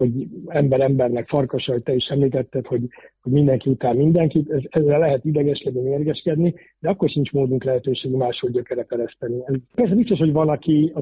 hogy 0.00 0.26
ember 0.46 0.80
embernek 0.80 1.26
farkas, 1.26 1.66
hogy 1.66 1.82
te 1.82 1.94
is 1.94 2.06
említetted, 2.06 2.66
hogy, 2.66 2.88
hogy 3.22 3.32
mindenki 3.32 3.70
után 3.70 3.96
mindenkit, 3.96 4.50
ez, 4.50 4.62
ezzel 4.68 4.98
lehet 4.98 5.24
idegeskedni, 5.24 5.80
mérgeskedni, 5.80 6.54
de 6.78 6.88
akkor 6.88 7.08
sincs 7.08 7.32
módunk 7.32 7.64
lehetőség 7.64 8.12
máshogy 8.12 8.50
gyökeret 8.50 8.92
ereszteni. 8.92 9.44
Persze 9.74 9.94
biztos, 9.94 10.18
hogy 10.18 10.32
van, 10.32 10.48
aki, 10.48 10.92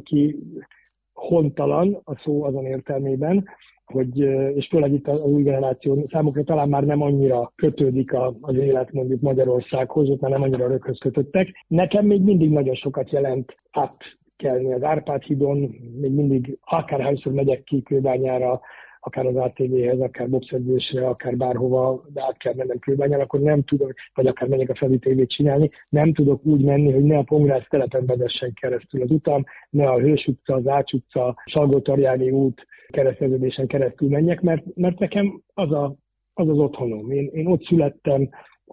hontalan 1.13 2.01
a 2.05 2.17
szó 2.25 2.43
azon 2.43 2.65
értelmében, 2.65 3.45
hogy, 3.85 4.19
és 4.55 4.67
főleg 4.71 4.93
itt 4.93 5.09
az 5.09 5.25
új 5.25 5.43
generáció 5.43 6.07
számukra 6.11 6.43
talán 6.43 6.69
már 6.69 6.85
nem 6.85 7.03
annyira 7.03 7.53
kötődik 7.57 8.15
az 8.41 8.55
élet 8.55 8.93
mondjuk 8.93 9.21
Magyarországhoz, 9.21 10.09
ott 10.09 10.21
már 10.21 10.31
nem 10.31 10.43
annyira 10.43 10.69
röghöz 10.69 10.99
kötöttek. 10.99 11.65
Nekem 11.67 12.07
még 12.07 12.23
mindig 12.23 12.51
nagyon 12.51 12.75
sokat 12.75 13.11
jelent 13.11 13.55
átkelni 13.71 14.73
az 14.73 14.83
Árpád 14.83 15.23
hídon, 15.23 15.59
még 16.01 16.11
mindig 16.11 16.59
akárhányszor 16.65 17.33
megyek 17.33 17.63
ki 17.63 17.83
Kőbányára, 17.83 18.61
akár 19.01 19.27
az 19.27 19.37
ATV-hez, 19.37 20.01
akár 20.01 20.29
boxedzésre, 20.29 21.07
akár 21.09 21.37
bárhova, 21.37 22.05
de 22.13 22.23
át 22.23 22.37
kell 22.37 22.55
mennem 22.57 22.79
kőbányára, 22.79 23.23
akkor 23.23 23.41
nem 23.41 23.63
tudok, 23.63 23.93
vagy 24.15 24.27
akár 24.27 24.49
megyek 24.49 24.69
a 24.69 24.75
Feli 24.75 24.99
TV-t 24.99 25.31
csinálni, 25.31 25.71
nem 25.89 26.13
tudok 26.13 26.45
úgy 26.45 26.65
menni, 26.65 26.93
hogy 26.93 27.05
ne 27.05 27.19
a 27.19 27.23
Pongrász 27.23 27.67
telepen 27.69 28.07
vezessen 28.07 28.53
keresztül 28.61 29.03
az 29.03 29.11
utam, 29.11 29.45
ne 29.71 29.89
a 29.89 29.99
Hős 29.99 30.27
utca, 30.27 30.55
az 30.55 30.67
Ács 30.67 30.93
utca, 30.93 31.35
salgó 31.45 31.83
út 32.31 32.67
kereszteződésen 32.89 33.67
keresztül 33.67 34.09
menjek, 34.09 34.41
mert, 34.41 34.63
mert 34.75 34.99
nekem 34.99 35.43
az, 35.55 35.73
a, 35.73 35.95
az 36.35 36.49
az 36.49 36.59
otthonom. 36.59 37.11
Én, 37.11 37.31
én 37.33 37.47
ott 37.47 37.65
születtem, 37.65 38.29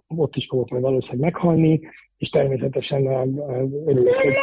ott 0.08 0.36
is 0.36 0.46
fogok 0.50 0.70
majd 0.70 0.84
valószínűleg 0.84 1.22
meghalni, 1.22 1.80
és 2.18 2.30
természetesen 2.30 3.06
örülök, 3.86 4.14
hogy 4.14 4.34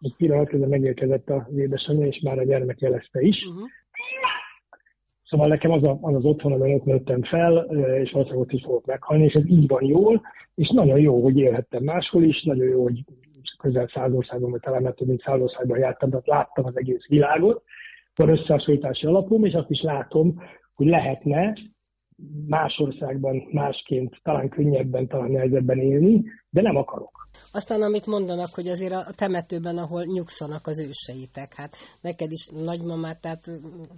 egy 0.00 0.14
pillanat 0.16 0.48
közben 0.48 0.68
megérkezett 0.68 1.30
az 1.30 1.56
édesanyja, 1.56 2.06
és 2.06 2.20
már 2.24 2.38
a 2.38 2.44
gyermek 2.44 2.80
jelezte 2.80 3.20
is. 3.20 3.36
Uh-huh. 3.46 3.68
Szóval 5.28 5.48
nekem 5.48 5.70
az, 5.70 5.82
a, 5.82 5.98
az 6.00 6.14
az 6.14 6.24
otthon, 6.24 6.52
amelyen 6.52 6.78
ott 6.78 6.84
nőttem 6.84 7.22
fel, 7.22 7.56
és 8.02 8.10
valószínűleg 8.10 8.46
ott 8.46 8.52
is 8.52 8.62
fogok 8.62 8.86
meghalni, 8.86 9.24
és 9.24 9.32
ez 9.32 9.46
így 9.46 9.68
van 9.68 9.84
jól, 9.84 10.22
és 10.54 10.68
nagyon 10.68 10.98
jó, 11.00 11.22
hogy 11.22 11.38
élhettem 11.38 11.82
máshol 11.82 12.22
is, 12.22 12.42
nagyon 12.42 12.66
jó, 12.66 12.82
hogy 12.82 13.04
közel 13.58 13.88
száz 13.92 14.12
országban, 14.12 14.50
vagy 14.50 14.60
talán 14.60 14.94
több 14.94 15.08
mint 15.08 15.22
száz 15.22 15.40
országban 15.40 15.78
jártam, 15.78 16.10
tehát 16.10 16.26
láttam 16.26 16.64
az 16.64 16.76
egész 16.76 17.06
világot, 17.08 17.62
van 18.14 18.28
összehasonlítási 18.28 19.06
alapom, 19.06 19.44
és 19.44 19.52
azt 19.52 19.70
is 19.70 19.82
látom, 19.82 20.42
hogy 20.74 20.86
lehetne 20.86 21.52
más 22.46 22.78
országban 22.78 23.48
másként, 23.50 24.20
talán 24.22 24.48
könnyebben, 24.48 25.06
talán 25.06 25.30
nehezebben 25.30 25.78
élni, 25.78 26.24
de 26.50 26.62
nem 26.62 26.76
akarok. 26.76 27.28
Aztán 27.52 27.82
amit 27.82 28.06
mondanak, 28.06 28.50
hogy 28.54 28.66
azért 28.66 28.92
a 28.92 29.12
temetőben, 29.16 29.76
ahol 29.76 30.02
nyugszanak 30.04 30.66
az 30.66 30.80
őseitek, 30.88 31.54
hát 31.54 31.72
neked 32.00 32.30
is 32.30 32.48
nagymamát, 32.64 33.20
tehát 33.20 33.44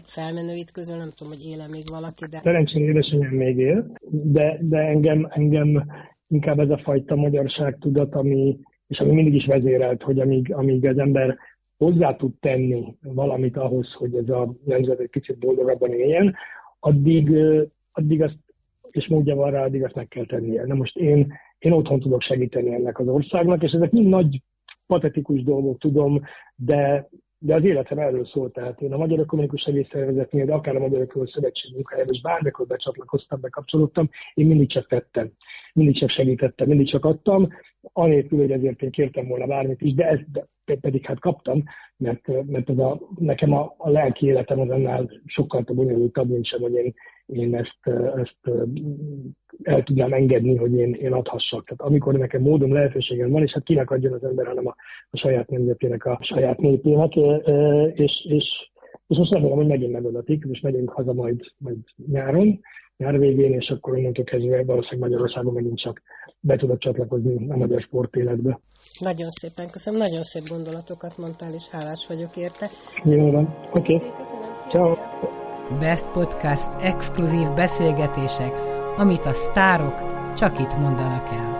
felmenőit 0.05 0.71
közül 0.71 0.97
nem 0.97 1.11
tudom, 1.17 1.33
hogy 1.33 1.45
éle 1.53 1.67
még 1.69 1.87
valaki, 1.91 2.25
de... 2.31 2.39
Szerencsére 2.43 2.85
édesanyám 2.85 3.35
még 3.35 3.57
él, 3.59 3.93
de, 4.37 4.59
de 4.61 4.79
engem, 4.79 5.29
engem 5.31 5.87
inkább 6.29 6.59
ez 6.59 6.71
a 6.71 6.81
fajta 6.85 7.15
magyarság 7.15 7.79
tudat, 7.81 8.15
ami, 8.15 8.59
és 8.87 8.99
ami 8.99 9.13
mindig 9.13 9.35
is 9.35 9.47
vezérelt, 9.47 10.03
hogy 10.03 10.21
amíg, 10.21 10.55
amíg 10.55 10.87
az 10.87 10.99
ember 10.99 11.39
hozzá 11.77 12.17
tud 12.17 12.33
tenni 12.41 12.95
valamit 13.03 13.57
ahhoz, 13.57 13.93
hogy 13.93 14.15
ez 14.15 14.29
a 14.29 14.55
nemzet 14.65 14.99
egy 15.01 15.11
kicsit 15.11 15.39
boldogabban 15.39 15.93
éljen, 15.93 16.35
addig, 16.81 17.31
addig 17.92 18.22
azt, 18.22 18.38
és 18.90 19.09
módja 19.09 19.35
van 19.35 19.50
rá, 19.50 19.64
addig 19.64 19.85
azt 19.85 19.94
meg 19.94 20.09
kell 20.09 20.26
tennie. 20.26 20.66
Na 20.66 20.74
most 20.74 20.96
én, 20.96 21.33
én 21.59 21.72
otthon 21.72 22.00
tudok 22.00 22.22
segíteni 22.22 22.74
ennek 22.74 22.98
az 22.98 23.09
országnak, 23.09 23.62
és 23.62 23.72
ezek 23.72 23.90
mind 23.90 24.09
nagy 24.09 24.42
patetikus 24.87 25.42
dolgok, 25.42 25.79
tudom, 25.79 26.22
de, 26.57 27.09
de 27.38 27.55
az 27.55 27.64
életem 27.64 27.98
erről 27.98 28.26
szólt. 28.26 28.53
Tehát 28.53 28.81
én 28.81 28.92
a 28.92 28.96
Magyar 28.96 29.18
Ökumenikus 29.18 29.62
Segélyszervezetnél, 29.62 30.46
de 30.46 30.53
akár 30.53 30.76
a 30.76 30.79
Magyar 30.79 31.00
Ökumenikus 31.00 31.35
Szövetség 31.35 31.72
munkájába 31.72 32.11
is 32.12 32.20
bármikor 32.20 32.66
becsatlakoztam, 32.66 33.40
bekapcsolódtam, 33.40 34.11
én 34.35 34.46
mindig 34.46 34.70
csak 34.70 34.88
tettem, 34.88 35.31
mindig 35.72 35.98
csak 35.98 36.11
segítettem, 36.11 36.68
mindig 36.68 36.90
csak 36.90 37.05
adtam, 37.05 37.48
anélkül, 37.93 38.38
hogy 38.38 38.51
ezért 38.51 38.83
én 38.83 38.90
kértem 38.90 39.27
volna 39.27 39.47
bármit 39.47 39.81
is, 39.81 39.95
de 39.95 40.09
ezt 40.09 40.49
pedig 40.81 41.07
hát 41.07 41.21
kaptam, 41.21 41.62
mert, 41.97 42.47
mert 42.47 42.71
ez 42.71 42.79
a, 42.79 43.01
nekem 43.19 43.53
a, 43.53 43.75
a 43.77 43.90
lelki 43.90 44.27
életem 44.27 44.61
az 44.61 44.71
annál 44.71 45.11
sokkal 45.25 45.64
bonyolultabb, 45.75 46.29
mint 46.29 46.47
sem, 46.47 46.61
hogy 46.61 46.75
én, 46.75 46.95
én 47.27 47.57
ezt, 47.57 47.97
ezt 48.16 48.51
el 49.62 49.83
tudnám 49.83 50.12
engedni, 50.12 50.57
hogy 50.57 50.73
én, 50.73 50.93
én 50.93 51.12
adhassak. 51.12 51.64
Tehát 51.64 51.81
amikor 51.81 52.14
nekem 52.14 52.43
módom, 52.43 52.73
lehetőségem 52.73 53.31
van, 53.31 53.43
és 53.43 53.53
hát 53.53 53.64
kinek 53.64 53.90
adjon 53.90 54.12
az 54.12 54.25
ember, 54.25 54.47
hanem 54.47 54.66
a, 54.66 54.75
a 55.11 55.16
saját 55.16 55.51
nemzetének, 55.51 56.05
a 56.05 56.19
saját 56.23 56.59
népének, 56.59 57.14
és, 57.95 58.27
és, 58.29 58.71
és 59.07 59.16
most 59.16 59.33
remélem, 59.33 59.57
hogy 59.57 59.66
megint 59.66 59.93
megadatik, 59.93 60.47
most 60.47 60.62
megyünk 60.62 60.90
haza 60.90 61.12
majd, 61.12 61.40
majd 61.59 61.79
nyáron, 62.07 62.61
nyár 63.01 63.19
végén, 63.19 63.53
és 63.53 63.69
akkor 63.69 63.97
onnantól 63.97 64.25
kezdve 64.25 64.65
valószínűleg 64.65 65.11
Magyarországon 65.11 65.53
megint 65.53 65.81
csak 65.81 66.03
be 66.41 66.57
tudok 66.57 66.79
csatlakozni 66.79 67.51
a 67.51 67.57
magyar 67.57 67.81
sportéletbe. 67.81 68.61
Nagyon 68.99 69.29
szépen 69.29 69.71
köszönöm, 69.71 70.01
nagyon 70.01 70.23
szép 70.23 70.43
gondolatokat 70.49 71.19
mondtál, 71.19 71.53
és 71.55 71.69
hálás 71.69 72.07
vagyok 72.09 72.37
érte. 72.37 72.67
Jó 73.05 73.31
van, 73.31 73.57
oké. 73.73 73.95
Okay. 73.95 74.09
Köszönöm, 74.17 74.53
Ciao. 74.53 74.97
Best 75.79 76.11
Podcast 76.11 76.71
exkluzív 76.81 77.49
beszélgetések, 77.55 78.53
amit 78.97 79.25
a 79.25 79.33
sztárok 79.33 79.97
csak 80.35 80.59
itt 80.59 80.77
mondanak 80.79 81.29
el. 81.33 81.60